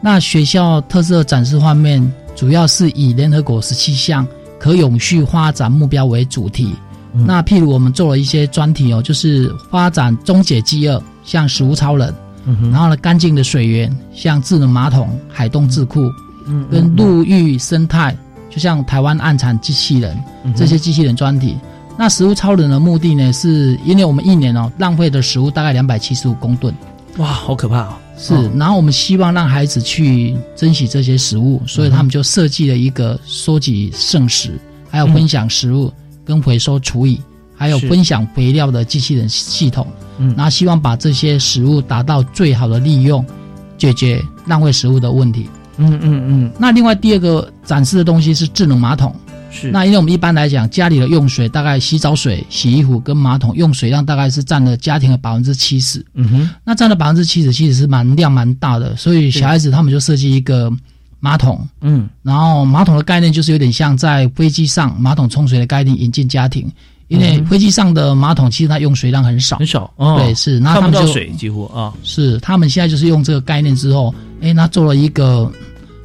[0.00, 4.26] 那学校特色展示方面，主要是以联合国十七项
[4.58, 6.74] 可永续发展目标为主题。
[7.12, 12.12] 那譬如我们做了一些专题哦，就是发展终结饥饿，像食物超人，
[12.72, 16.10] 然后呢干净的水源，像智能马桶、海东智库，
[16.68, 18.16] 跟陆域生态，
[18.50, 20.20] 就像台湾暗产机器人
[20.56, 21.56] 这些机器人专题。
[21.96, 26.74] 那食物超人的目的呢，是因为我们一年哦浪费的食物大概两百七十五公吨，
[27.18, 27.94] 哇，好可怕哦！
[28.18, 34.58] 是，然后我们希望让孩子去珍惜这些食物，所以他们就设计了一个收集剩食，
[34.90, 35.92] 还有分享食物。
[36.22, 37.20] 跟回收处理，
[37.60, 43.22] 还有分享肥料的机器人系统，嗯，然后希望把这些食物达到最好的利用，
[43.76, 45.46] 解决浪费食物的问题。
[45.76, 46.52] 嗯嗯嗯。
[46.58, 49.14] 那另外第二个展示的东西是智能马桶，
[49.50, 49.70] 是。
[49.70, 56.02] 那因为我们一般来讲，家里的用水大概洗澡水、洗衣服跟马桶用水量大概是占了家庭的百分之七十。
[56.14, 56.50] 嗯哼。
[56.64, 60.72] 那占了百分之七十，其实是蛮量蛮大的，所以小孩子他们就设计一个。
[61.22, 66.66] 马桶，嗯，然后马桶的概念就是有点像在飞机上马桶冲水的概念引进家庭，
[67.10, 75.50] 因为飞机上的马桶其实它用水量很少，很少，对，是，那他们就水几乎啊，是，他们现在就是用这个概念之后，哎，那做了一个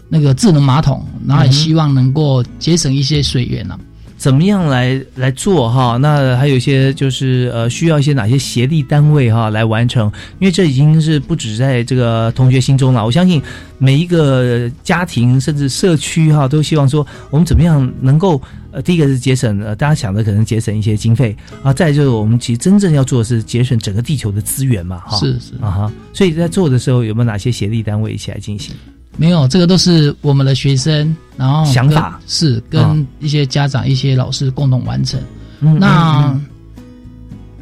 [0.10, 3.80] 那个智能马桶，然后也希望能够节省一些水源呢。
[4.18, 5.98] 怎么样来来做哈？
[5.98, 10.12] 那还有一些就是呃，需要一些哪些协力单位哈来完成？
[10.40, 13.06] 因为这已经是不止在这个同学心中了。
[13.06, 13.42] 我相信
[13.78, 18.42] 每一个家庭甚至社区哈，都希望说我们怎么样能够
[18.72, 21.74] 呃，第一个是节省呃，大家想的可能节省一些经费啊。
[21.74, 25.18] 再就是我们其实真正要做的是节省整个地球的资源嘛哈。
[25.18, 25.92] 是是啊哈。
[26.14, 28.74] 所以在做的时候有没有哪些协力单位一起来进行？
[29.18, 35.20] 没有，这个都是我们的学生，然后想法是跟一些家长、一些老师共同完成。
[35.62, 36.38] 嗯、那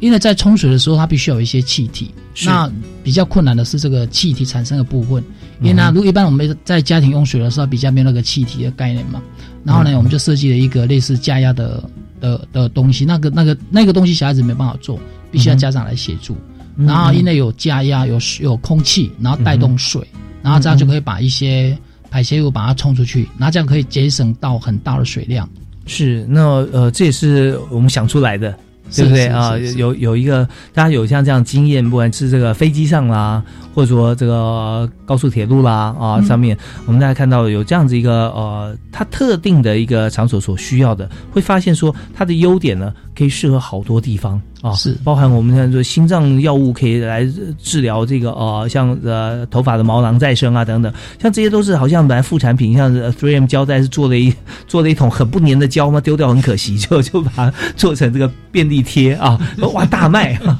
[0.00, 2.10] 因为在冲水的时候，它必须有一些气体。
[2.44, 2.68] 那
[3.04, 5.22] 比较困难的是这个气体产生的部分。
[5.60, 9.22] 因为呢，如果一般我们在家庭用水的时候，比较没有那个气体的概念嘛。
[9.62, 11.82] 然后呢，我们就设计了一个类似加压的
[12.20, 13.04] 的的东西。
[13.04, 14.98] 那个那个那个东西，小孩子没办法做，
[15.30, 16.36] 必须要家长来协助。
[16.76, 20.06] 嗯然后因为有加压、有有空气，然后带动水，
[20.42, 21.76] 然后这样就可以把一些
[22.10, 25.48] 排泄物把它冲出去，然后这样可以节省到很大的水量。
[25.86, 26.40] 是，那
[26.72, 28.54] 呃，这也是我们想出来的，
[28.94, 29.26] 对不对？
[29.26, 29.56] 啊？
[29.76, 33.42] 有有一个大家有像这样经验，不管是这个飞机上啦，
[33.74, 36.24] 或者说这个高速铁路啦啊、嗯。
[36.24, 36.56] 上面，
[36.86, 47.26] 我们大家看到有这样子一个呃，它特定的一个场所所需要的，会发现说它的优点呢，可以适合好多地方啊，是包含我们现在说心脏药物可以来
[47.58, 54.34] 治疗这个呃，像呃头发的毛囊再生啊等等，像这些都是好像本来副产品，像是 Three M 胶带是做了一
[54.66, 59.38] 做了一桶很不粘的胶嘛，丢掉很可惜，就 就把它做成这个便利贴啊，
[59.74, 60.58] 哇大卖啊！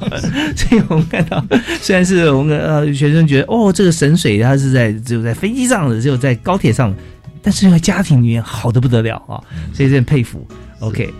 [0.55, 1.43] 所以我们看到，
[1.81, 6.97] 虽然是我们呃学生觉得哦这个神水它是在只有在飞机上的，只有在高铁上的，
[7.41, 9.41] 但是在家庭里面好的不得了啊，
[9.73, 10.45] 所以真的佩服。
[10.79, 11.11] OK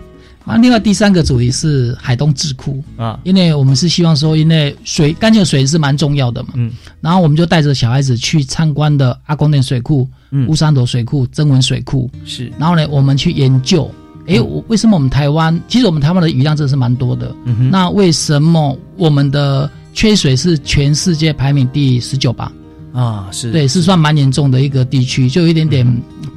[0.46, 6.70] 那另外第三个主题是海东智库啊，因为我们是希望说，因为水干净的水是蛮重要的嘛，嗯，
[7.00, 10.46] 然后我们就带着小孩子去参观的阿公店水库、嗯。
[10.46, 13.90] 乌山头水库、曾文水库，是，然后呢，我们去研究，
[14.26, 17.70] 诶，我为什么我们台湾，其实我们台湾的雨量真的是蛮多的，嗯哼。
[17.70, 22.52] 那为什么我们的缺水是全世界排名第十九吧？
[22.92, 23.50] 啊是。
[23.50, 25.84] 对，是算蛮严重的一个地区，就有一点点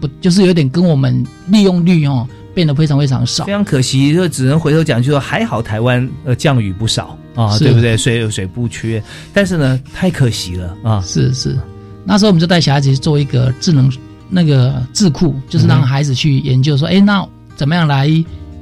[0.01, 2.27] 不，就是有点跟我们利用率哦
[2.59, 3.53] 变得非常非常少非。
[3.53, 7.95] 常可惜，就只能回头讲，就说还好台湾呃降雨不少啊，对不对？
[7.95, 9.01] 水水不缺，
[9.33, 11.01] 但是呢，太可惜了啊。
[11.07, 11.57] 是是，
[12.03, 13.89] 那时候我们就带小孩子去做一个智能
[14.29, 18.11] 那个智库，就是让孩子去研究说，哎、那怎么样来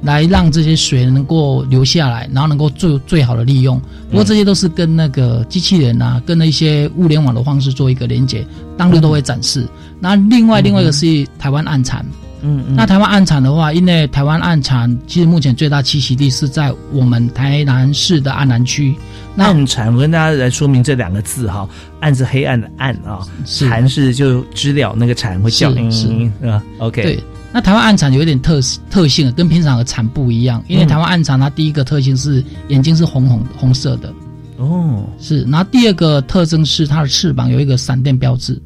[0.02, 3.82] 来让这些水能够留下来，然后能够最最好的利用。
[4.10, 8.46] 不过这些都是跟那个机器人啊，跟那一些物联网的方式做一个连接，
[8.76, 9.66] 当日都会展示。
[9.98, 12.06] 那另外另外一个是台湾暗产。
[12.42, 12.76] 嗯嗯。
[12.76, 18.94] 那台湾暗产的话，因为台湾暗产其实目前最大栖息地是在我们台南市的安南区。
[19.34, 21.68] 那暗产，我跟大家来说明这两个字哈，
[22.00, 23.68] 暗是黑暗的暗啊，是。
[23.68, 26.30] 蚕是就知了那个蝉会叫，是是
[26.78, 27.22] ，OK，对，
[27.52, 28.58] 那台湾暗产有一点特
[28.90, 34.12] 特性，跟平常的蚕不一样，因为嗯台湾暗产它第一个特性是眼睛是红红红色的，
[34.56, 38.60] 哦，是，然后第二个特征是它的翅膀有一个闪电标志，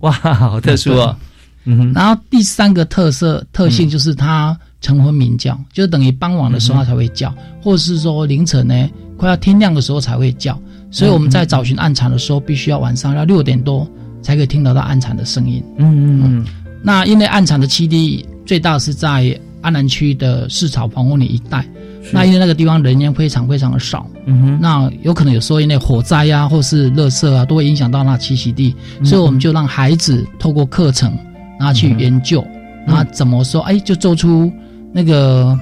[0.00, 1.16] 哇，好特殊哦，
[1.64, 10.58] 嗯哼，然后第三个特色特性就是它晨昏鸣叫，就等于傍晚的时候它才会叫，或者是说凌晨呢快要天亮的时候才会叫，
[10.90, 13.88] 所以我们在找寻暗场的时候，必须要晚上要六点多
[14.20, 15.62] 才可以听得到暗场的声音。
[15.78, 16.46] 嗯嗯嗯。
[16.82, 21.64] 那因为暗场的栖地最大是在安南区的市草棚屋里一带，
[22.10, 29.06] 那因为那个地方人烟非常非常的少，嗯哼，那有可能有时候因为火灾呀、或是垃圾啊，都会影响到那栖息地，嗯。
[29.06, 31.16] 所以我们就让孩子透过课程，
[31.62, 34.52] 然后去研究，嗯然后怎么说，哎，就做出
[34.92, 35.56] 那个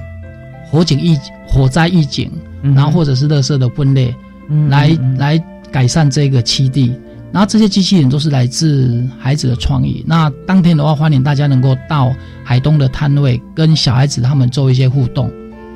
[0.65, 1.15] 火警预
[1.47, 2.31] 火灾预警，
[2.63, 4.11] 嗯然后或者是垃圾的分类，
[4.49, 6.91] 嗯来来改善这个栖地。
[7.31, 10.03] 然后这些机器人都是来自孩子的创意。
[10.07, 12.11] 那当天的话，欢迎大家能够到
[12.43, 15.31] 海东的摊位，跟小孩子他们做一些互动。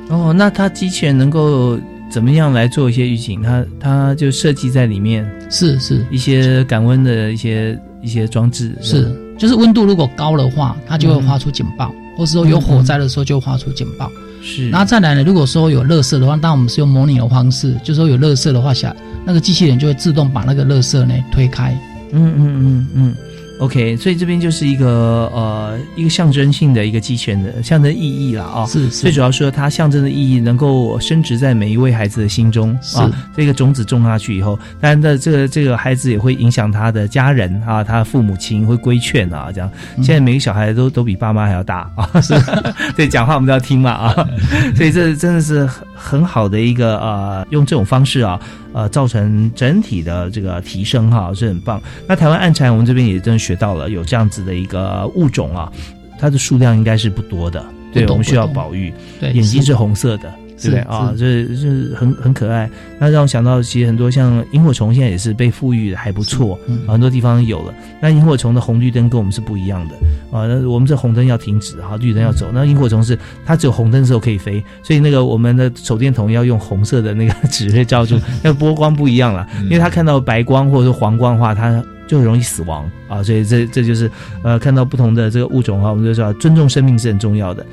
[0.08, 1.78] 哦，那它机器人能够
[2.10, 3.40] 怎么样来做一些预警？
[3.42, 14.10] 它它就设计在里面，是是一些感温的一些一些装置，是，就是温度如果高的话，它就会发出警报，或是说有火灾的时候就会发出警报。
[14.42, 21.76] 是，然后再来呢，如果说有垃圾的话，当然我们是用模拟的方式，就是说有垃圾的话，下那个机器人就会自动把那个垃圾呢推开。
[22.12, 23.16] 嗯嗯嗯嗯
[23.58, 32.98] ，OK，所以这边就是一个呃一个象征性的一个鸡权的象征意义了啊、是最主要说它象征的意义能够升值在每一位孩子的心中是。
[32.98, 33.10] 啊。
[33.36, 39.70] 这个种子种下去以后，当然的这个这个孩子也会影响他的家人啊，他的父母亲会规劝啊，这样。
[39.96, 42.34] 现在每个小孩都都比爸妈还要大啊，是，
[42.96, 44.28] 对，讲话我们都要听嘛啊，
[44.74, 48.40] 所以这真的是很很好的一个呃，用这种方式啊，
[48.72, 51.80] 呃，造成整体的这个提升哈，是很棒。
[52.06, 55.72] 那台湾暗蝉，我们这边也真的学到了有这样子的一个物种啊，
[56.18, 58.92] 它的数量应该是不多的，对，我们需要保育。
[59.20, 61.26] 对眼睛是是红色的，对不对是就？
[61.26, 62.68] 是这是很很可爱。
[62.98, 67.74] 那让我想到，其实很多像萤火虫现在也是被富裕的还不错，嗯啊很多地方有了。
[68.00, 69.94] 那萤火虫的红绿灯跟我们是不一样的
[70.36, 70.46] 啊。
[70.46, 72.46] 那我们这红灯要停止，哈，绿灯要走。
[72.52, 79.46] 那萤火虫是它只有红灯的时候可以飞，所以那个我们的手电筒要用红色的那个 纸会罩住，那波光不一样了。
[79.64, 83.22] 因为它看到白光或者说黄光的话，它就容易死亡啊。
[83.22, 84.10] 所以这这就是
[84.42, 87.64] 呃，看到不同的这个物种哈，我们就知道尊重生命是很重要的。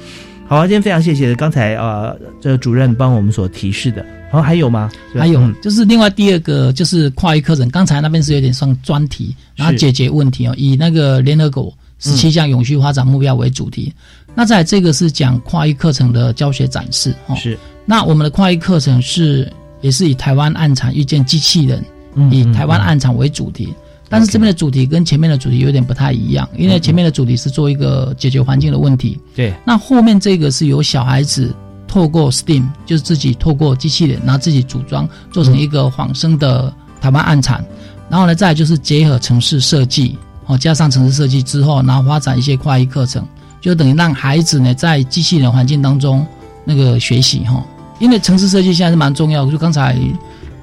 [0.46, 4.06] 好啊，今天非常谢谢刚才啊，这个主任帮我们所提示的。
[4.32, 4.91] 然后还有吗？
[5.14, 13.94] 还有嗯就是另外第二个就是跨域课程，刚才那边是有点像专题，然后解决问题哦，以那个联合国十七项永续发展目标为主题。
[14.36, 17.36] 那在这个是讲跨域课程的教学展示哦。
[17.36, 21.84] 是那我们的跨域课程是也是以台湾暗场遇见机器人，
[22.32, 23.74] 以台湾暗场为主题。
[24.14, 29.51] 但是这边的主题跟前面的主题有点不太一样，因为前面的主题是做一个解决环境的问题，对。
[29.66, 31.51] 那后面这个是由小孩子
[31.88, 37.66] 透过 STEAM，就是自己透过机器人，然后自己组装做成一个仿生的台湾暗产，
[38.07, 43.28] 然后呢，再就是结合城市设计，哦，加上城市设计之后，然后发展一些跨域课程，
[43.59, 46.24] 就等于让孩子呢在机器人环境当中
[46.64, 47.66] 那个学习哈，
[47.97, 49.97] 因为城市设计现在是蛮重要，就刚才。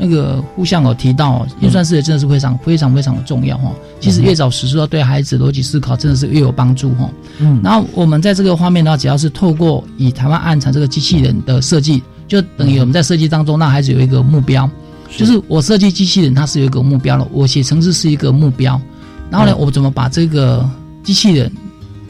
[0.02, 3.70] 那个互相有提到，运算视觉真的是非常非常非常的重要哈。
[4.00, 7.10] 其实越早实施，对孩子逻辑思考真的是越有帮助哈。
[7.38, 14.68] 嗯，然后我们在这个画面的话，只要是透过以台湾暗藏这个机器人的设计，就等于我们在设计当中让孩子有一个目标，
[15.14, 18.80] 就是我设计机器人它是有一个目标了，我写程式是一个目标，
[19.30, 20.66] 然后呢，我怎么把这个
[21.04, 21.52] 机器人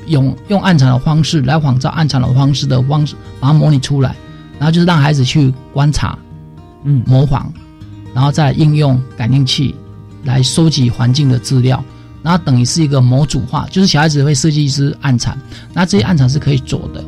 [0.06, 4.14] 用用暗藏的方式来仿照暗藏的方式的方式把它模拟出来，
[4.60, 6.16] 然后就是让孩子去观察，
[6.84, 7.52] 嗯，模仿。
[8.14, 9.74] 然后再应用感应器
[10.24, 11.82] 来收集环境的资料，
[12.22, 15.36] 然后等于是一个模组化，就是小孩子会设计一只暗场，
[15.72, 17.04] 那这些暗场是可以走的。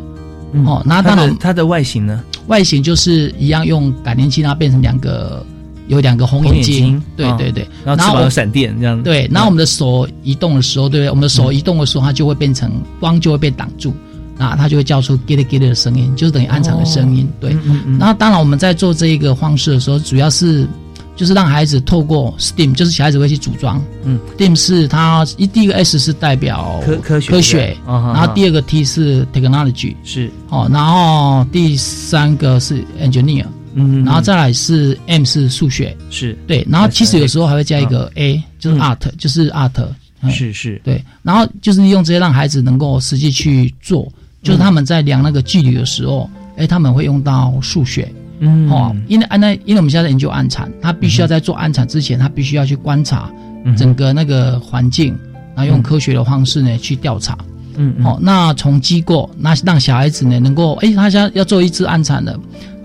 [0.64, 2.22] 哦，那当然它的外形呢？
[2.46, 5.44] 外形就是一样用感应器，然后变成两个
[5.88, 9.02] 有两个红眼睛，对对对，然后翅膀有闪电这样。
[9.02, 11.10] 对，然后我们的手移动的时候，对不对？
[11.10, 13.94] 我们的手移动的时候，它就会变成光就会被挡住，
[14.36, 17.28] 那它就会叫出 get get 的声音，就是等于暗场的声音。
[17.40, 17.56] 对，
[17.98, 20.66] 然后当然我们在做这一个方式的时候，主要是。
[21.14, 23.82] 就是让孩子透过 STEAM，就是小孩子会去组装。
[24.04, 30.30] 嗯，STEAM 是它一第一个 S 是代表科科学科学，然后第二个 T 是 Technology，是。
[30.48, 36.36] 哦，然后第三个是 Engineer，嗯，然后再来是 M 是数学，是。
[36.46, 39.86] 对，然后其实有时候还会加一个 A，就是 Art，就是 Art，
[40.30, 44.10] 是是，对，然后就是用这些让孩子能够实际去做，
[44.42, 48.12] 就是他们在量那个距离的时候，哎，他们会用到数学。
[48.44, 53.30] 嗯，哦，因为那因为我们现在研究暗产，他必须要在做暗产之前，他必须要去观察
[53.76, 55.16] 整个那个环境，
[55.54, 57.38] 然后用科学的方式呢去调查。
[57.76, 62.36] 嗯，哦，那从机构，那让小孩子呢能够，哎，他想要做一只暗产的，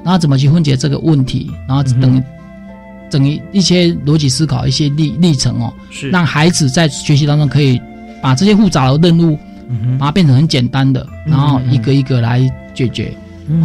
[0.03, 2.23] 然后怎么去分解这个问题，然后等
[3.09, 6.09] 等于一些逻辑思考一些历历程哦，是。
[6.11, 7.81] 让孩子在学习当中可以
[8.21, 9.37] 把这些复杂的任务，
[9.97, 13.11] 把它变成很简单的，然后一个一个来解决。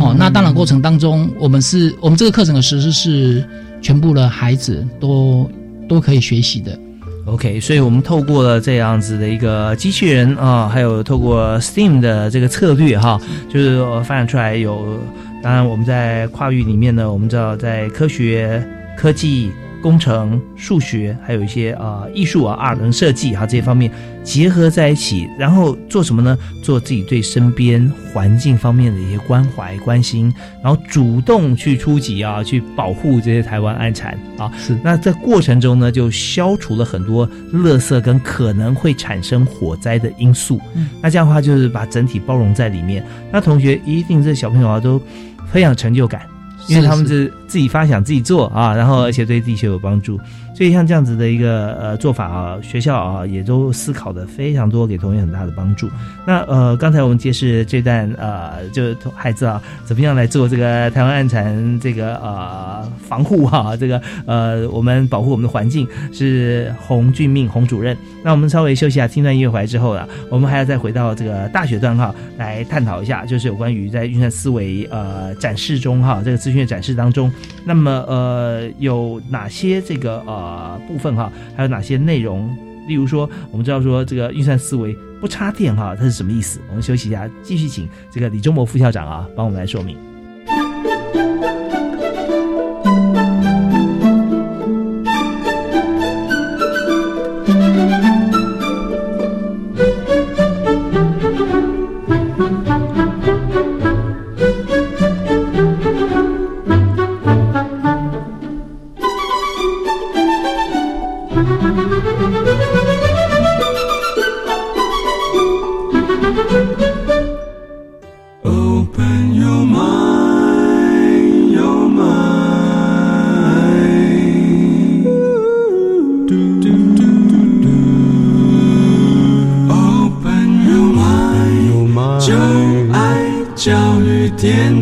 [0.00, 3.44] 哦，那当然过程当中，我们是我们这个课程的实施是
[3.80, 5.50] 全部的孩子都
[5.88, 6.78] 都可以学习的。
[7.26, 14.98] OK，所以我们透过了这样子的一个机器人啊，还有透过 STEAM 的这个策略哈，就是发展出来有。
[15.42, 18.64] 当然我们在跨域里面呢，我们知道在科学
[18.96, 19.50] 科技。
[19.82, 23.90] 工程、数学，还有一些啊艺术啊、二轮设计哈这些方面
[24.22, 26.38] 结合在一起，然后做什么呢？
[26.62, 34.50] 做自己对身边环境方面的一些关怀、关心，然后主动去出击啊，去保护这些台湾安产啊。
[34.56, 34.78] 是。
[34.84, 40.60] 那在过程中呢，就消除了很多垃圾跟可能会产生火灾的因素。
[40.74, 40.88] 嗯。
[41.02, 43.04] 那这样的话，就是把整体包容在里面。
[43.32, 45.02] 那同学一定这小朋友啊，都
[45.50, 46.22] 培养成就感。
[46.68, 50.18] 因为他们是自己发想、自己做啊，然后而且对地球有帮助，
[50.54, 55.90] 所以像这样子的一个呃做法啊，学校啊也都思考的非常多，给同学很大的帮助。
[56.26, 67.96] 那呃，刚才我们揭示这段呃，就是孩子啊怎么样来做这个台湾暗产这个呃防护哈， 这个呃我们保护我们的环境是洪俊命洪主任。
[68.22, 77.32] 那我们稍微休息一下，听段音乐回来之后啊，我们还要再回到这个大学段哈来探讨一下，就是有关于在运算思维呃展示中哈这个资讯展示当中，
[77.64, 82.54] 那么呃有哪些这个呃部分哈，还有哪些内容？
[82.88, 86.60] 例如说，我们知道说这个运算思维不插电哈，它是什么意思？
[86.68, 90.11] 我们休息一下，继续请这个李忠谋副校长啊帮我们来说明。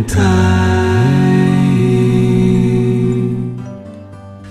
[0.07, 0.90] 太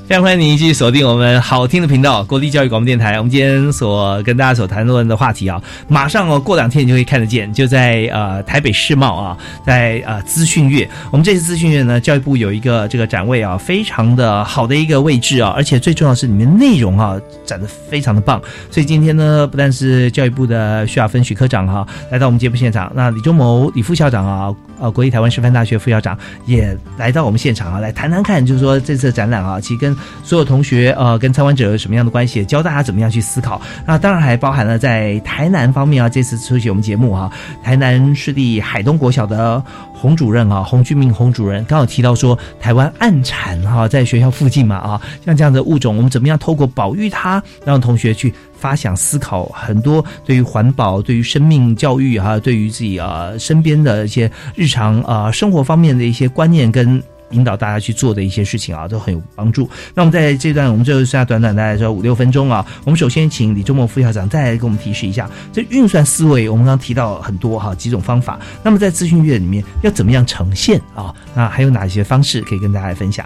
[0.10, 3.20] 非常欢迎您继续锁定我们好听的频道——国立教育广播电台。
[3.20, 10.90] 我们今天所跟大家所谈论的话题啊，马上哦，过两天你就会看得见，就在呃台北世贸啊，在呃资讯月。
[11.12, 18.42] 我们这次资讯月呢，教育部有一个这个展位啊，非常的好的一个位置啊，而且最重要是里面内容啊展的非常的棒。
[18.72, 33.62] 所以今天呢，不但是教育部的徐亚芬许科长哈来到我们节目现场，那李忠谋李副校长啊，呃，国立台湾师范大学副校长也来到我们现场啊，来谈谈看，就是说这次展览啊，其实跟所有同学呃跟参观者有什么样的关系，教大家怎么样去思考。
[33.86, 37.32] 那当然还包含了在台南方面啊，这次出席我们节目哈，
[37.64, 57.02] 台南市立海东国小的洪主任啊，洪俊明洪主任刚好提到说，台湾暗产哈，在学校附近嘛啊，像这样的物种，我们怎么样透过保育它，让同学去发想思考很多对于环保、对于生命教育哈，对于自己啊身边的一些日常啊生活方面的一些观念跟。
[57.32, 59.70] 引导大家去做的一些事情啊，都很有帮助。
[59.94, 62.66] 那我们在这段，我们就剩下短短大概说五六分钟啊。
[62.86, 68.40] 我们首先请李周末副校长再来给我们提示一下，这运算思维，我们刚刚提到很多哈几种方法。
[68.64, 71.14] 那么在资讯月里面要怎么样呈现啊？
[71.36, 73.26] 那还有哪些方式可以跟大家来分享？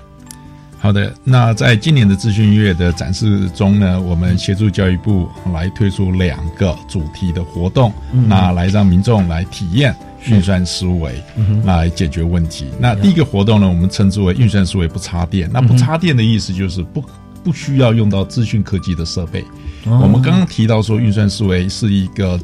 [0.83, 7.89] 好的，那在今年的资讯月的展示中呢，我们协助教育部来推出两个主题的活动，
[8.27, 9.95] 那来让民众来体验。
[10.25, 11.21] 运算思维
[11.65, 12.67] 来解决问题。
[12.79, 15.49] 那第一个活动呢，我们称之为运算思维不插电。
[15.53, 17.03] 那不插电的意思就是不
[17.43, 19.43] 不需要用到资讯科技的设备。
[19.85, 22.37] 我们刚刚提到说，运算思维是一个。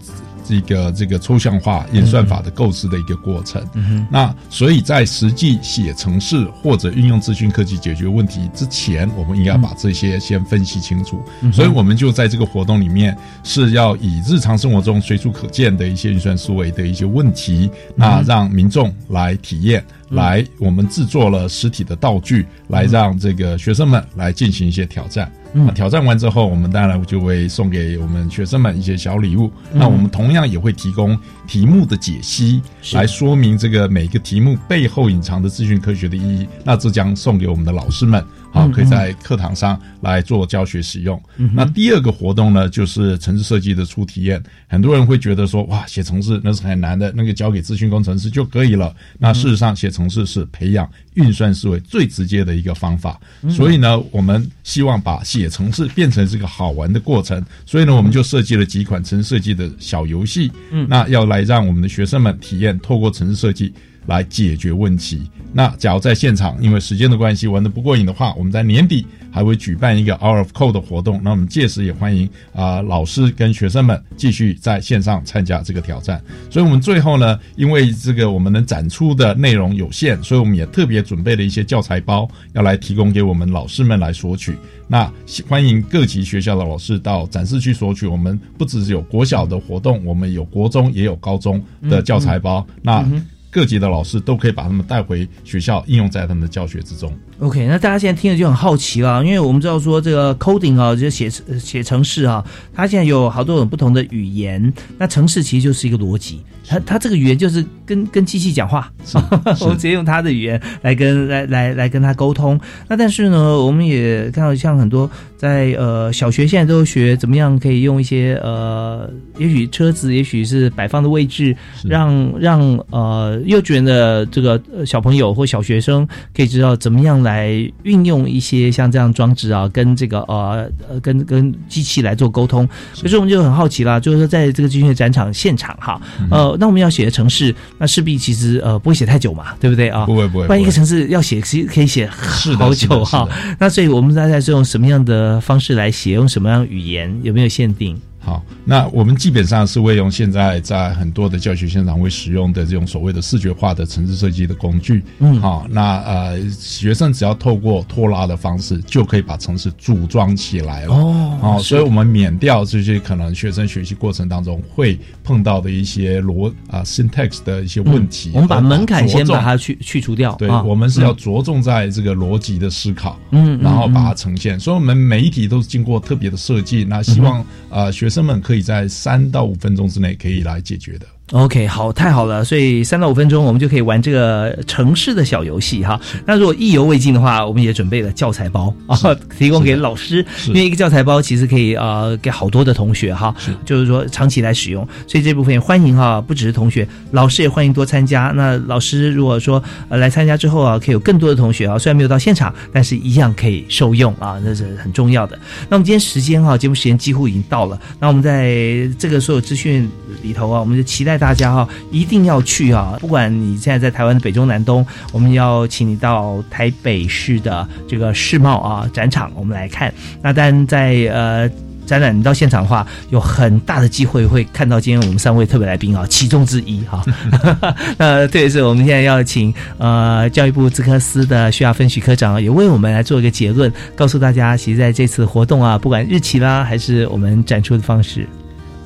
[0.55, 3.61] 一个这个抽象化演算法的构思的一个过程。
[4.09, 11.23] 那所以在实际写程式或者运用资讯科技解决问题之前，我们应该把这些先分析清楚。
[11.51, 19.83] 所以我们就在这个活动里面是要以日常生活中随处可见的一些运算思维的一些问题，那让民众来体验。
[20.09, 25.31] 来，我们制作了实体的道具，来让这个学生们来进行一些挑战。
[25.51, 29.51] 那挑战完之后，我们当然就会送给我们学生们一些小礼物。
[29.73, 32.61] 那我们同样也会提供题目的解析，
[32.93, 36.47] 来说明这个每个题目背后隐藏的资讯科学的意义。
[36.63, 38.23] 那这将送给我们的老师们。
[38.51, 41.21] 好，可以在课堂上来做教学使用。
[41.53, 44.41] 那第二个活动呢，就是城市设计的初体验。
[44.67, 48.95] 很多人会觉得说，哇，写城市那是很难的，那个交给咨询工程师就可以了。
[49.17, 53.19] 那事实上，写城市是培养运算思维最直接的一个方法。
[53.49, 57.43] 所以呢，我们希望把写城市变成这个好玩的过程。
[57.65, 60.51] 所以呢，我们就设计了几款城市设计的小游戏。
[60.71, 63.73] 嗯，那要来让我们的学生们体验，透过城市设计。
[64.09, 65.29] 来解决问题。
[65.53, 71.19] 那假如在现场，因为时间的关系玩的不过瘾的话，我们在年底还会举办一个 Hour of Code 的活动。
[71.23, 76.21] 那我们届时也欢迎啊老师跟学生们继续在线上参加这个挑战。
[76.51, 84.55] 所以，我们最后呢，因为这个我们能展出的内容有限，所以我们也特别准备了一些教材包，要来提供给我们老师们来索取。
[84.87, 85.11] 那
[85.47, 88.05] 欢迎各级学校的老师到展示区索取。
[88.05, 92.65] 我们不只是有国小的活动，我们有国中也有高中的教材包。
[92.83, 93.03] 那
[93.51, 97.11] 各级的老师都可以把他们带回学校，应用在他们的教学之中。
[97.39, 102.43] OK，那大家现在听了就很好奇了，因为我们知道说这个 coding 啊，就写写程式啊，
[102.73, 104.71] 它现在有好多种不同的语言。
[104.97, 108.91] 那程式其实就是一个逻辑，它它这个语言就是跟跟机器讲话，
[109.61, 112.59] 我们直接用它的语言来跟来来来跟它沟通。
[112.89, 127.49] 那但是呢，我们也看到像很多在呃小学现在都学怎么样可以用一些呃，也许车子，也许是摆放的位置，让让呃幼稚园的这个小朋友或小学生可以知道怎么样来。
[127.83, 132.67] 运用一些像这样装置啊，跟这个呃呃跟跟机器来做沟通，
[133.01, 140.05] 可是我们就很好奇啦，就是说在这个机械展场现场哈，呃，那我们要写的城市，那势必其实呃不会写太久嘛，对不对啊？
[140.05, 143.27] 不会不会，不然一个城市要写其实可以写好久哈。
[143.59, 147.99] 那所以我们大概是用什么样的方式来写，用什么样语言，有没有限定？
[148.29, 155.03] 好，那我们基本上是会用现在在很多的教学现场会使用的这种所谓的视觉化的城市设计的工具。
[155.17, 160.93] 嗯，好，那呃，学生只要透过拖拉的方式，就可以把城市组装起来了。
[160.93, 168.29] 哦，好，所以我们免掉这些可能学生学习过程当中会碰到的一些逻啊 syntax 的一些问题。
[168.35, 170.35] 我们把门槛先把它去去除掉。
[170.35, 174.59] 对，我们是要着重在这个逻辑的思考，嗯，然后把它呈现。
[174.59, 176.83] 所以我们每一题都是经过特别的设计。
[176.83, 181.05] 那希望啊学生们可以在三到五分钟之内可以来解决的。
[181.31, 185.99] OK，好，太好了，所以三到五分钟我们就可以玩这个城市的小游戏哈。
[186.25, 188.97] 那如果意犹未尽的话，我们也准备了教材包啊，
[189.37, 198.33] 提供给老师，因为一个教材包其实可以呃给好多的同学哈，就是说长期来使用，所以这部分也欢迎哈，不只是同学，老师也欢迎多参加。
[198.35, 205.37] 那老师如果说呃来参加之后啊，可以有更多的同学啊，虽然没有到现场，但是一样可以受用啊，那是很重要的。
[205.69, 209.87] 那我们今天时间哈，节目时间几乎已经到了，那我们在这个所有资讯
[210.23, 211.18] 里头啊，我们就期待。
[211.19, 212.95] 大家哈一定要去啊！
[212.99, 219.93] 不管你现在在台湾的北中南东，我们要请你到台北市的这个世贸啊展场，我们来看。
[220.21, 221.49] 那但在呃
[221.85, 227.03] 展览你到现场的话，有很大的机会会看到今天我们三位特别来宾啊， 其中之一哈。
[227.97, 238.27] 那这也是我们现在要请呃教育部资科司的徐亚芬徐科长也为我们来做一个结论，告诉大家，其实在这次活动啊，不管日期啦，还是我们展出的方式。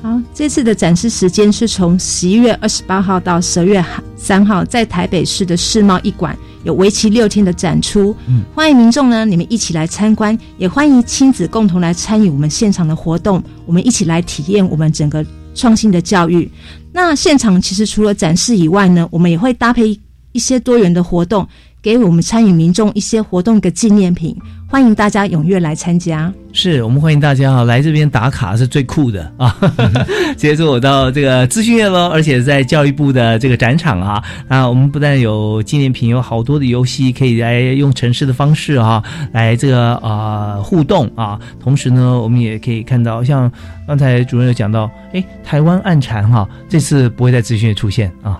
[0.04, 3.82] 好，这次的展示时间是从十一月二十八号到十二月
[4.18, 8.14] 三号，在台北市的世贸一馆有为期六天的展出。
[8.26, 15.24] 嗯，欢迎民众呢，你们一起来参观，也欢迎亲子共同来参与我们现场的活动，我们一起来体验我们整个
[15.54, 16.50] 创新的教育。
[16.92, 19.98] 那现场其实除了展示以外呢，我们也会搭配
[20.32, 21.48] 一些多元的活动。
[21.84, 24.34] 给我们参与民众一些活动的纪念品，
[24.66, 26.32] 欢迎大家踊跃来参加。
[26.50, 29.54] 是我们欢迎大家啊，来这边打卡是最酷的啊！
[30.34, 41.38] 接着我到这个资讯院喽，而且在教育部的这个展场啊，啊，我们不但有纪念品，有好多的游戏可以来用城市的方式啊，来这个啊互动啊。
[41.60, 43.52] 同时呢，我们也可以看到，像
[43.86, 48.38] 刚才主任有讲到，哎，台湾暗禅哈，这次不会在资讯院出现啊，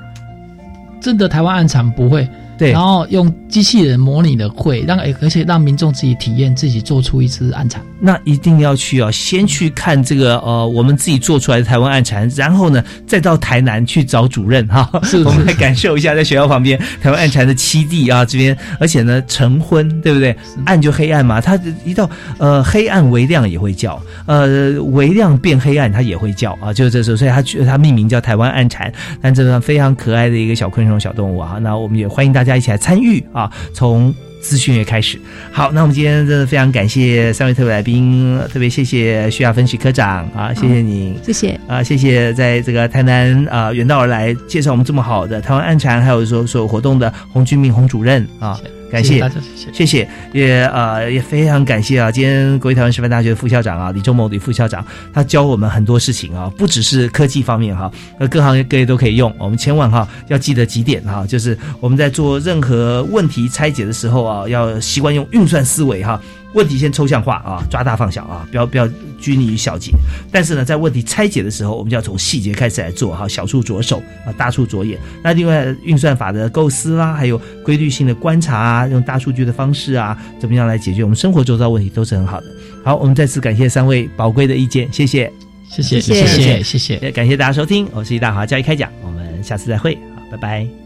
[0.98, 2.26] 真的台湾暗禅不会。
[2.56, 7.82] 对，然后用机器人模拟的会，让而且让民众自己体验，自己做出一支暗禅。
[8.00, 14.88] 那一定要去啊，先去看这个呃，我们自己做出来的台湾暗禅，然后呢，再到台南去找主任哈，
[15.24, 20.36] 我们来感受一下，在学校旁边台湾暗禅的七地啊，这边，而且呢，晨昏对不对？
[20.64, 32.43] 暗就黑暗嘛，它一到呃黑暗微亮也会叫，呃微亮变黑暗它也会叫啊，就是这时候，所以它它命名叫台湾暗禅，但这个非常可爱的一个小昆虫小动物啊，那我们也欢迎大。
[32.44, 33.50] 大家一起来参与啊！
[33.72, 35.18] 从资讯月开始，
[35.50, 48.60] 好，那我们今天真的非常感谢三位特别来宾，特别谢谢徐亚芬徐科长啊，谢谢您，谢谢啊，谢谢在这个台南啊远道而来介绍我们这么好的台湾暗禅，还有说所有活动的洪俊明洪主任啊。
[48.94, 49.28] 感谢，
[49.72, 52.12] 谢谢，也呃也非常感谢啊！
[52.12, 57.90] 今天国立台湾师范大学的副校长啊，李忠谋李副校长，他教我们很多事情啊，不只是科技方面哈，
[58.20, 59.34] 呃各行各业都可以用。
[59.36, 66.20] 我们千万哈要记得几点哈，就是我们在做任何问题拆解的时候啊，要习惯用运算思维哈。
[66.54, 68.88] 问题先抽象化啊，抓大放小啊，不要不要
[69.18, 69.92] 拘泥于小节。
[70.30, 74.98] 但是呢，在问题拆解的时候，我们就要从细节开始来做哈，小处着手啊，大处着眼。
[75.22, 82.46] 那另外运算法的构思啦，还有规律性的观察啊，用大数据的方式啊，怎么样来解决我们生活周遭问题都是很好的。
[82.84, 85.32] 好，我们再次感谢三位宝贵的意见，谢谢，
[85.68, 90.83] 谢谢，谢谢，谢谢，也感谢大家收听，我是易大华教育开讲，我们下次再会，好，拜拜。